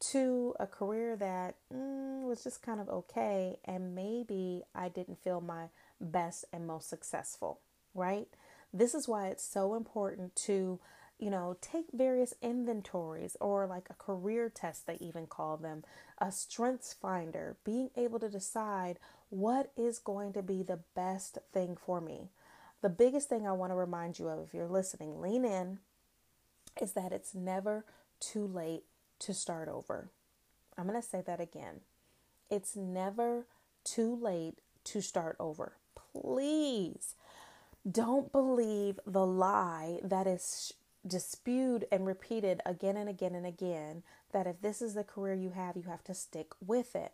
to 0.00 0.54
a 0.58 0.66
career 0.66 1.16
that 1.16 1.56
mm, 1.72 2.22
was 2.22 2.42
just 2.42 2.62
kind 2.62 2.80
of 2.80 2.88
okay. 2.88 3.58
And 3.64 3.94
maybe 3.94 4.62
I 4.74 4.88
didn't 4.88 5.22
feel 5.22 5.40
my 5.40 5.66
best 6.00 6.46
and 6.52 6.66
most 6.66 6.88
successful, 6.88 7.60
right? 7.94 8.28
This 8.72 8.94
is 8.94 9.08
why 9.08 9.28
it's 9.28 9.44
so 9.44 9.74
important 9.74 10.36
to 10.36 10.80
you 11.18 11.30
know, 11.30 11.56
take 11.60 11.86
various 11.92 12.32
inventories 12.40 13.36
or 13.40 13.66
like 13.66 13.88
a 13.90 13.94
career 13.94 14.48
test, 14.48 14.86
they 14.86 14.96
even 15.00 15.26
call 15.26 15.56
them, 15.56 15.82
a 16.18 16.30
strengths 16.30 16.92
finder, 16.92 17.56
being 17.64 17.90
able 17.96 18.20
to 18.20 18.28
decide 18.28 18.98
what 19.30 19.72
is 19.76 19.98
going 19.98 20.32
to 20.34 20.42
be 20.42 20.62
the 20.62 20.80
best 20.94 21.38
thing 21.52 21.76
for 21.76 22.00
me. 22.00 22.30
The 22.80 22.88
biggest 22.88 23.28
thing 23.28 23.46
I 23.46 23.52
want 23.52 23.72
to 23.72 23.76
remind 23.76 24.18
you 24.18 24.28
of, 24.28 24.38
if 24.40 24.54
you're 24.54 24.68
listening, 24.68 25.20
lean 25.20 25.44
in, 25.44 25.78
is 26.80 26.92
that 26.92 27.12
it's 27.12 27.34
never 27.34 27.84
too 28.20 28.46
late 28.46 28.84
to 29.20 29.34
start 29.34 29.68
over. 29.68 30.08
I'm 30.76 30.86
going 30.86 31.00
to 31.00 31.06
say 31.06 31.22
that 31.26 31.40
again. 31.40 31.80
It's 32.50 32.76
never 32.76 33.46
too 33.84 34.14
late 34.14 34.58
to 34.84 35.00
start 35.00 35.36
over. 35.40 35.72
please 36.12 37.14
don't 37.90 38.32
believe 38.32 38.98
the 39.06 39.24
lie 39.26 39.98
that 40.02 40.26
is 40.26 40.72
disputed 41.06 41.88
and 41.90 42.06
repeated 42.06 42.60
again 42.66 42.96
and 42.96 43.08
again 43.08 43.34
and 43.34 43.46
again 43.46 44.02
that 44.32 44.46
if 44.46 44.60
this 44.60 44.82
is 44.82 44.94
the 44.94 45.04
career 45.04 45.34
you 45.34 45.50
have, 45.50 45.76
you 45.76 45.84
have 45.84 46.04
to 46.04 46.14
stick 46.14 46.48
with 46.64 46.94
it. 46.94 47.12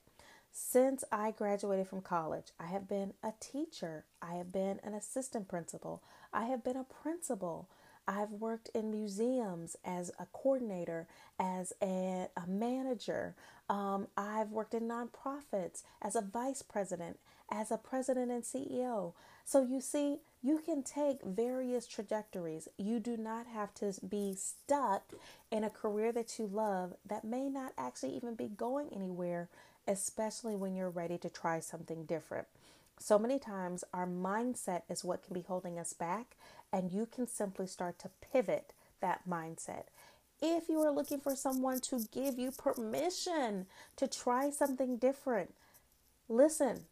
Since 0.57 1.03
I 1.11 1.33
graduated 1.33 1.89
from 1.89 2.01
college, 2.01 2.53
I 2.61 2.67
have 2.67 2.89
been 2.89 3.15
a 3.25 3.33
teacher, 3.41 4.05
I 4.23 4.35
have 4.37 4.53
been 4.53 4.79
an 4.85 4.95
assistant 4.95 5.49
principal, 5.49 6.01
I 6.33 6.45
have 6.45 6.63
been 6.63 6.77
a 6.77 6.85
principal. 6.85 7.69
I've 8.07 8.31
worked 8.31 8.69
in 8.73 8.93
museums 8.93 9.77
as 9.85 10.13
a 10.17 10.27
coordinator, 10.27 11.09
as 11.41 11.73
a, 11.83 12.29
a 12.37 12.47
manager. 12.47 13.35
Um, 13.69 14.07
I've 14.17 14.51
worked 14.51 14.75
in 14.75 14.87
nonprofits 14.87 15.83
as 16.01 16.15
a 16.15 16.21
vice 16.21 16.63
president, 16.63 17.19
as 17.51 17.73
a 17.73 17.77
president 17.77 18.31
and 18.31 18.45
CEO. 18.45 19.15
So 19.45 19.63
you 19.63 19.81
see, 19.81 20.19
you 20.41 20.59
can 20.59 20.85
take 20.85 21.25
various 21.25 21.89
trajectories. 21.89 22.69
You 22.79 23.01
do 23.01 23.17
not 23.17 23.47
have 23.47 23.75
to 23.75 23.93
be 24.07 24.37
stuck 24.37 25.15
in 25.51 25.65
a 25.65 25.71
career 25.71 26.13
that 26.13 26.39
you 26.39 26.47
love 26.47 26.95
that 27.05 27.25
may 27.25 27.49
not 27.49 27.73
actually 27.77 28.15
even 28.15 28.35
be 28.35 28.49
going 28.49 28.91
anywhere, 28.95 29.49
especially 29.87 30.57
when 30.57 30.75
you're 30.75 30.91
ready 30.91 31.19
to 31.19 31.29
try 31.29 31.61
something 31.61 32.05
different. 32.05 32.47
So 32.99 33.19
many 33.19 33.39
times, 33.39 33.85
our 33.93 34.07
mindset 34.07 34.83
is 34.89 35.05
what 35.05 35.23
can 35.23 35.35
be 35.35 35.43
holding 35.43 35.79
us 35.79 35.93
back, 35.93 36.37
and 36.73 36.93
you 36.93 37.07
can 37.07 37.27
simply 37.27 37.67
start 37.67 37.99
to 38.01 38.11
pivot 38.33 38.73
that 39.01 39.29
mindset. 39.29 39.85
If 40.41 40.69
you 40.69 40.81
are 40.81 40.93
looking 40.93 41.21
for 41.21 41.37
someone 41.37 41.81
to 41.81 42.07
give 42.13 42.39
you 42.39 42.51
permission 42.51 43.67
to 43.97 44.07
try 44.07 44.51
something 44.51 44.97
different, 44.97 45.55
listen, 46.29 46.85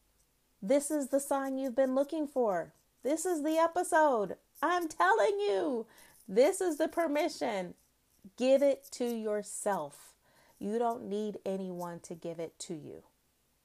this 0.61 0.91
is 0.91 1.09
the 1.09 1.21
sign 1.21 1.59
you've 1.59 1.77
been 1.77 1.95
looking 1.95 2.27
for. 2.27 2.73
This 3.03 3.27
is 3.27 3.43
the 3.43 3.59
episode. 3.59 4.37
I'm 4.63 4.89
telling 4.89 5.41
you, 5.41 5.87
this 6.29 6.61
is 6.61 6.79
the 6.79 6.89
permission. 6.89 7.75
Give 8.37 8.63
it 8.63 8.87
to 8.93 9.05
yourself. 9.05 10.12
You 10.63 10.79
don't 10.79 11.09
need 11.09 11.39
anyone 11.45 11.99
to 12.05 12.15
give 12.15 12.39
it 12.39 12.57
to 12.61 12.75
you. 12.75 13.03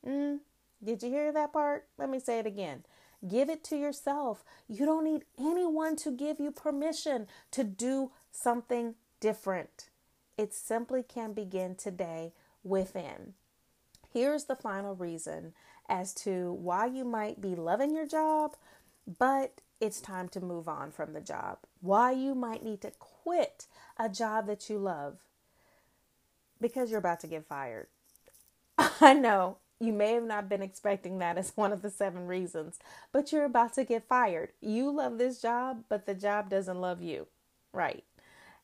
Mm, 0.03 0.39
did 0.83 1.03
you 1.03 1.10
hear 1.10 1.31
that 1.31 1.53
part? 1.53 1.86
Let 1.95 2.10
me 2.10 2.19
say 2.19 2.39
it 2.39 2.47
again. 2.47 2.86
Give 3.27 3.49
it 3.49 3.63
to 3.65 3.77
yourself. 3.77 4.43
You 4.67 4.88
don't 4.88 5.03
need 5.03 5.25
anyone 5.39 5.95
to 5.97 6.12
give 6.12 6.39
you 6.39 6.49
permission 6.49 7.27
to 7.51 7.63
do 7.63 8.12
something 8.31 8.95
different. 9.19 9.89
It 10.39 10.55
simply 10.55 11.03
can 11.03 11.33
begin 11.33 11.75
today 11.75 12.33
within. 12.63 13.33
Here's 14.12 14.45
the 14.45 14.55
final 14.55 14.95
reason 14.95 15.53
as 15.88 16.15
to 16.15 16.51
why 16.53 16.88
you 16.88 17.05
might 17.05 17.39
be 17.39 17.53
loving 17.53 17.93
your 17.93 18.07
job, 18.07 18.55
but 19.19 19.62
it's 19.79 20.01
time 20.01 20.29
to 20.29 20.41
move 20.41 20.67
on 20.67 20.89
from 20.89 21.13
the 21.13 21.21
job. 21.21 21.60
Why 21.79 22.12
you 22.12 22.33
might 22.33 22.63
need 22.63 22.81
to 22.81 22.91
quit 22.97 23.67
a 23.97 24.10
job 24.10 24.47
that 24.47 24.67
you 24.67 24.79
love 24.79 25.19
because 26.61 26.89
you're 26.89 26.99
about 26.99 27.19
to 27.21 27.27
get 27.27 27.45
fired. 27.45 27.87
I 28.77 29.13
know 29.13 29.57
you 29.79 29.93
may 29.93 30.13
have 30.13 30.23
not 30.23 30.49
been 30.49 30.61
expecting 30.61 31.19
that 31.19 31.37
as 31.37 31.53
one 31.55 31.71
of 31.71 31.81
the 31.81 31.89
seven 31.89 32.25
reasons, 32.27 32.79
but 33.11 33.31
you're 33.31 33.45
about 33.45 33.73
to 33.73 33.83
get 33.83 34.07
fired. 34.07 34.51
You 34.61 34.91
love 34.91 35.17
this 35.17 35.41
job, 35.41 35.83
but 35.89 36.05
the 36.05 36.15
job 36.15 36.49
doesn't 36.49 36.81
love 36.81 37.01
you. 37.01 37.27
Right. 37.73 38.03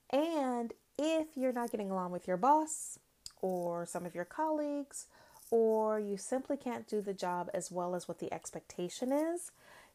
And 0.09 0.73
if 0.97 1.27
you're 1.35 1.53
not 1.53 1.71
getting 1.71 1.91
along 1.91 2.11
with 2.11 2.27
your 2.27 2.37
boss 2.37 2.99
or 3.41 3.85
some 3.85 4.05
of 4.05 4.15
your 4.15 4.25
colleagues, 4.25 5.07
or 5.51 5.99
you 5.99 6.17
simply 6.17 6.57
can't 6.57 6.87
do 6.87 6.99
the 6.99 7.13
job 7.13 7.47
as 7.53 7.71
well 7.71 7.93
as 7.93 8.07
what 8.07 8.17
the 8.17 8.33
expectation 8.33 9.11
is, 9.11 9.51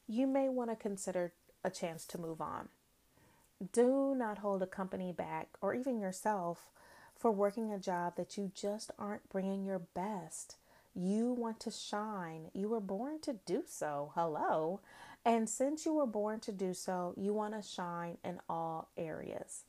you 0.06 0.24
may 0.24 0.48
want 0.48 0.70
to 0.70 0.76
consider 0.76 1.32
a 1.64 1.70
chance 1.70 2.04
to 2.06 2.20
move 2.20 2.40
on. 2.40 2.68
Do 3.72 4.14
not 4.16 4.38
hold 4.38 4.62
a 4.62 4.66
company 4.68 5.10
back 5.10 5.48
or 5.60 5.74
even 5.74 5.98
yourself 5.98 6.70
for 7.18 7.32
working 7.32 7.72
a 7.72 7.78
job 7.78 8.16
that 8.16 8.38
you 8.38 8.52
just 8.54 8.90
aren't 8.98 9.28
bringing 9.28 9.64
your 9.64 9.80
best. 9.80 10.56
You 10.94 11.32
want 11.32 11.60
to 11.60 11.70
shine. 11.70 12.50
You 12.54 12.68
were 12.68 12.80
born 12.80 13.20
to 13.22 13.34
do 13.44 13.64
so. 13.66 14.12
Hello. 14.14 14.80
And 15.24 15.48
since 15.48 15.84
you 15.84 15.94
were 15.94 16.06
born 16.06 16.40
to 16.40 16.52
do 16.52 16.72
so, 16.72 17.12
you 17.16 17.32
want 17.34 17.54
to 17.54 17.68
shine 17.68 18.18
in 18.24 18.40
all 18.48 18.88
areas. 18.96 19.64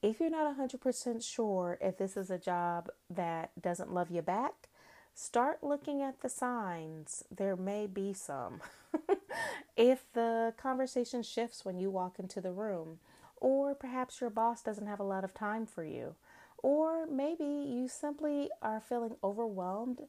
If 0.00 0.20
you're 0.20 0.30
not 0.30 0.56
100% 0.56 1.22
sure 1.22 1.78
if 1.80 1.98
this 1.98 2.16
is 2.16 2.30
a 2.30 2.38
job 2.38 2.88
that 3.10 3.50
doesn't 3.60 3.92
love 3.92 4.10
you 4.10 4.22
back, 4.22 4.68
start 5.14 5.62
looking 5.62 6.02
at 6.02 6.20
the 6.20 6.28
signs. 6.28 7.24
There 7.34 7.56
may 7.56 7.86
be 7.86 8.12
some. 8.12 8.60
if 9.76 10.04
the 10.12 10.54
conversation 10.56 11.22
shifts 11.22 11.64
when 11.64 11.78
you 11.78 11.90
walk 11.90 12.18
into 12.18 12.40
the 12.40 12.52
room, 12.52 12.98
or 13.36 13.74
perhaps 13.74 14.20
your 14.20 14.30
boss 14.30 14.62
doesn't 14.62 14.86
have 14.86 15.00
a 15.00 15.04
lot 15.04 15.24
of 15.24 15.34
time 15.34 15.66
for 15.66 15.84
you, 15.84 16.14
or 16.62 17.06
maybe 17.06 17.44
you 17.44 17.88
simply 17.88 18.48
are 18.62 18.80
feeling 18.80 19.16
overwhelmed 19.22 20.00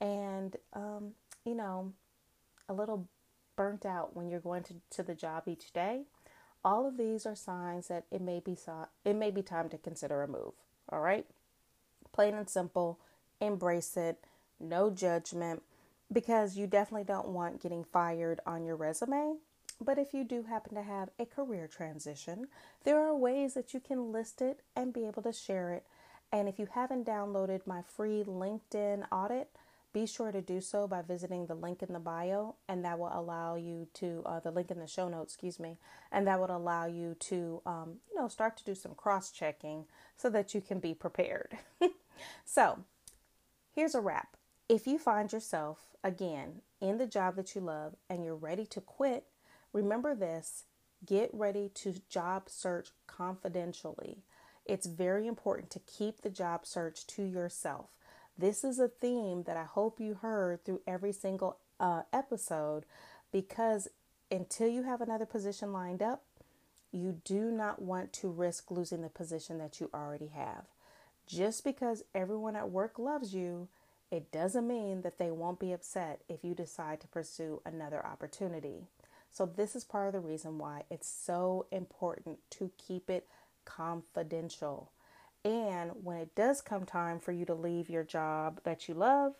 and, 0.00 0.56
um, 0.72 1.12
you 1.44 1.54
know, 1.54 1.92
a 2.68 2.74
little 2.74 3.08
burnt 3.56 3.84
out 3.84 4.14
when 4.14 4.28
you're 4.28 4.40
going 4.40 4.62
to, 4.64 4.74
to 4.90 5.02
the 5.02 5.14
job 5.14 5.44
each 5.46 5.72
day. 5.72 6.02
All 6.64 6.86
of 6.86 6.96
these 6.96 7.26
are 7.26 7.34
signs 7.34 7.88
that 7.88 8.04
it 8.10 8.20
may 8.20 8.40
be 8.40 8.54
so, 8.54 8.86
it 9.04 9.14
may 9.14 9.30
be 9.30 9.42
time 9.42 9.68
to 9.70 9.78
consider 9.78 10.22
a 10.22 10.28
move. 10.28 10.52
All 10.90 11.00
right, 11.00 11.26
plain 12.12 12.34
and 12.34 12.48
simple. 12.48 12.98
Embrace 13.40 13.96
it 13.96 14.24
no 14.62 14.90
judgment, 14.90 15.62
because 16.12 16.56
you 16.56 16.66
definitely 16.66 17.04
don't 17.04 17.28
want 17.28 17.60
getting 17.60 17.84
fired 17.84 18.40
on 18.46 18.64
your 18.64 18.76
resume. 18.76 19.36
But 19.80 19.98
if 19.98 20.14
you 20.14 20.22
do 20.22 20.44
happen 20.44 20.76
to 20.76 20.82
have 20.82 21.10
a 21.18 21.26
career 21.26 21.66
transition, 21.66 22.46
there 22.84 23.00
are 23.00 23.16
ways 23.16 23.54
that 23.54 23.74
you 23.74 23.80
can 23.80 24.12
list 24.12 24.40
it 24.40 24.60
and 24.76 24.92
be 24.92 25.06
able 25.06 25.22
to 25.22 25.32
share 25.32 25.72
it. 25.72 25.84
And 26.32 26.48
if 26.48 26.58
you 26.58 26.66
haven't 26.72 27.06
downloaded 27.06 27.66
my 27.66 27.82
free 27.82 28.24
LinkedIn 28.26 29.04
audit, 29.12 29.50
be 29.92 30.06
sure 30.06 30.32
to 30.32 30.40
do 30.40 30.62
so 30.62 30.88
by 30.88 31.02
visiting 31.02 31.46
the 31.46 31.54
link 31.54 31.82
in 31.82 31.92
the 31.92 31.98
bio, 31.98 32.54
and 32.66 32.82
that 32.84 32.98
will 32.98 33.10
allow 33.12 33.56
you 33.56 33.88
to 33.94 34.22
uh, 34.24 34.40
the 34.40 34.50
link 34.50 34.70
in 34.70 34.78
the 34.78 34.86
show 34.86 35.08
notes, 35.08 35.34
excuse 35.34 35.60
me, 35.60 35.76
and 36.10 36.26
that 36.26 36.40
would 36.40 36.48
allow 36.48 36.86
you 36.86 37.14
to, 37.20 37.60
um, 37.66 37.96
you 38.10 38.18
know, 38.18 38.28
start 38.28 38.56
to 38.56 38.64
do 38.64 38.74
some 38.74 38.94
cross 38.94 39.30
checking 39.30 39.84
so 40.16 40.30
that 40.30 40.54
you 40.54 40.62
can 40.62 40.80
be 40.80 40.94
prepared. 40.94 41.58
so, 42.46 42.78
here's 43.74 43.94
a 43.94 44.00
wrap. 44.00 44.38
If 44.66 44.86
you 44.86 44.98
find 44.98 45.30
yourself 45.30 45.88
again 46.02 46.62
in 46.80 46.96
the 46.96 47.06
job 47.06 47.36
that 47.36 47.54
you 47.54 47.60
love 47.60 47.94
and 48.08 48.24
you're 48.24 48.34
ready 48.34 48.64
to 48.66 48.80
quit, 48.80 49.26
remember 49.74 50.14
this 50.14 50.64
get 51.04 51.30
ready 51.32 51.68
to 51.74 51.94
job 52.08 52.44
search 52.48 52.90
confidentially. 53.06 54.22
It's 54.64 54.86
very 54.86 55.26
important 55.26 55.70
to 55.70 55.80
keep 55.80 56.22
the 56.22 56.30
job 56.30 56.66
search 56.66 57.06
to 57.08 57.22
yourself. 57.22 57.86
This 58.38 58.64
is 58.64 58.78
a 58.78 58.88
theme 58.88 59.42
that 59.44 59.56
I 59.56 59.64
hope 59.64 60.00
you 60.00 60.14
heard 60.14 60.64
through 60.64 60.80
every 60.86 61.12
single 61.12 61.58
uh, 61.78 62.02
episode 62.12 62.84
because 63.30 63.88
until 64.30 64.68
you 64.68 64.84
have 64.84 65.00
another 65.00 65.26
position 65.26 65.72
lined 65.72 66.02
up, 66.02 66.22
you 66.90 67.20
do 67.24 67.50
not 67.50 67.82
want 67.82 68.12
to 68.14 68.28
risk 68.28 68.70
losing 68.70 69.02
the 69.02 69.08
position 69.08 69.58
that 69.58 69.80
you 69.80 69.90
already 69.92 70.28
have. 70.28 70.64
Just 71.26 71.64
because 71.64 72.04
everyone 72.14 72.56
at 72.56 72.70
work 72.70 72.98
loves 72.98 73.34
you 73.34 73.68
it 74.12 74.30
doesn't 74.30 74.68
mean 74.68 75.00
that 75.00 75.16
they 75.16 75.30
won't 75.30 75.58
be 75.58 75.72
upset 75.72 76.20
if 76.28 76.44
you 76.44 76.54
decide 76.54 77.00
to 77.00 77.08
pursue 77.08 77.62
another 77.64 78.04
opportunity. 78.04 78.84
So, 79.30 79.46
this 79.46 79.74
is 79.74 79.84
part 79.84 80.08
of 80.08 80.12
the 80.12 80.20
reason 80.20 80.58
why 80.58 80.82
it's 80.90 81.08
so 81.08 81.64
important 81.72 82.38
to 82.50 82.70
keep 82.76 83.08
it 83.08 83.26
confidential. 83.64 84.92
And 85.44 85.92
when 86.02 86.18
it 86.18 86.34
does 86.34 86.60
come 86.60 86.84
time 86.84 87.18
for 87.18 87.32
you 87.32 87.44
to 87.46 87.54
leave 87.54 87.90
your 87.90 88.04
job 88.04 88.60
that 88.64 88.88
you 88.88 88.94
love, 88.94 89.34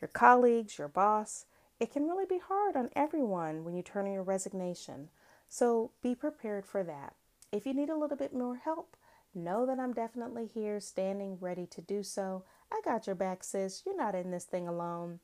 your 0.00 0.08
colleagues, 0.08 0.78
your 0.78 0.88
boss, 0.88 1.46
it 1.78 1.92
can 1.92 2.06
really 2.06 2.26
be 2.26 2.38
hard 2.38 2.76
on 2.76 2.90
everyone 2.96 3.64
when 3.64 3.74
you 3.74 3.82
turn 3.82 4.06
in 4.06 4.12
your 4.14 4.22
resignation. 4.22 5.10
So, 5.48 5.90
be 6.02 6.14
prepared 6.14 6.66
for 6.66 6.82
that. 6.84 7.14
If 7.52 7.66
you 7.66 7.74
need 7.74 7.90
a 7.90 7.96
little 7.96 8.16
bit 8.16 8.32
more 8.32 8.56
help, 8.56 8.96
know 9.34 9.66
that 9.66 9.78
I'm 9.78 9.92
definitely 9.92 10.46
here 10.46 10.80
standing 10.80 11.38
ready 11.40 11.66
to 11.66 11.80
do 11.80 12.02
so. 12.02 12.44
I 12.72 12.80
got 12.84 13.06
your 13.06 13.16
back, 13.16 13.44
sis. 13.44 13.82
You're 13.84 13.96
not 13.96 14.14
in 14.14 14.30
this 14.30 14.44
thing 14.44 14.66
alone. 14.66 15.20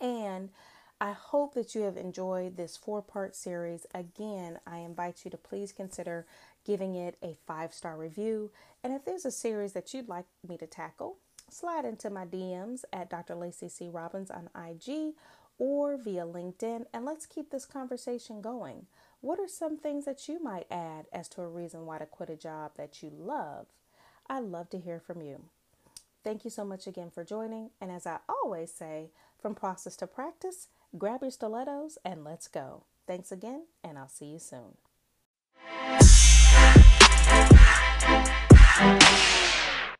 And 0.00 0.50
I 1.00 1.12
hope 1.12 1.54
that 1.54 1.74
you 1.74 1.82
have 1.82 1.96
enjoyed 1.96 2.56
this 2.56 2.76
four 2.76 3.02
part 3.02 3.36
series. 3.36 3.86
Again, 3.94 4.58
I 4.66 4.78
invite 4.78 5.24
you 5.24 5.30
to 5.30 5.36
please 5.36 5.72
consider 5.72 6.26
giving 6.66 6.94
it 6.94 7.16
a 7.22 7.36
five 7.46 7.72
star 7.72 7.96
review. 7.96 8.50
And 8.82 8.92
if 8.92 9.04
there's 9.04 9.24
a 9.24 9.30
series 9.30 9.72
that 9.72 9.94
you'd 9.94 10.08
like 10.08 10.26
me 10.46 10.58
to 10.58 10.66
tackle, 10.66 11.18
slide 11.48 11.84
into 11.84 12.10
my 12.10 12.26
DMs 12.26 12.84
at 12.92 13.08
Dr. 13.08 13.36
Lacey 13.36 13.68
C. 13.68 13.88
Robbins 13.88 14.30
on 14.30 14.50
IG 14.54 15.14
or 15.58 15.96
via 15.96 16.26
LinkedIn 16.26 16.84
and 16.92 17.04
let's 17.04 17.24
keep 17.24 17.50
this 17.50 17.64
conversation 17.64 18.40
going. 18.40 18.86
What 19.20 19.38
are 19.38 19.48
some 19.48 19.78
things 19.78 20.04
that 20.04 20.28
you 20.28 20.42
might 20.42 20.66
add 20.70 21.06
as 21.12 21.28
to 21.30 21.40
a 21.40 21.48
reason 21.48 21.86
why 21.86 21.98
to 21.98 22.06
quit 22.06 22.30
a 22.30 22.36
job 22.36 22.72
that 22.76 23.02
you 23.02 23.10
love? 23.10 23.66
I'd 24.28 24.44
love 24.44 24.68
to 24.70 24.78
hear 24.78 25.00
from 25.00 25.22
you. 25.22 25.44
Thank 26.24 26.44
you 26.44 26.50
so 26.50 26.64
much 26.64 26.88
again 26.88 27.10
for 27.10 27.24
joining. 27.24 27.70
And 27.80 27.92
as 27.92 28.06
I 28.06 28.18
always 28.28 28.72
say, 28.72 29.10
from 29.40 29.54
process 29.54 29.96
to 29.98 30.08
practice, 30.08 30.66
grab 30.98 31.22
your 31.22 31.30
stilettos 31.30 31.98
and 32.04 32.24
let's 32.24 32.48
go. 32.48 32.82
Thanks 33.06 33.30
again, 33.30 33.66
and 33.84 33.96
I'll 33.96 34.08
see 34.08 34.26
you 34.26 34.40
soon. 34.40 34.85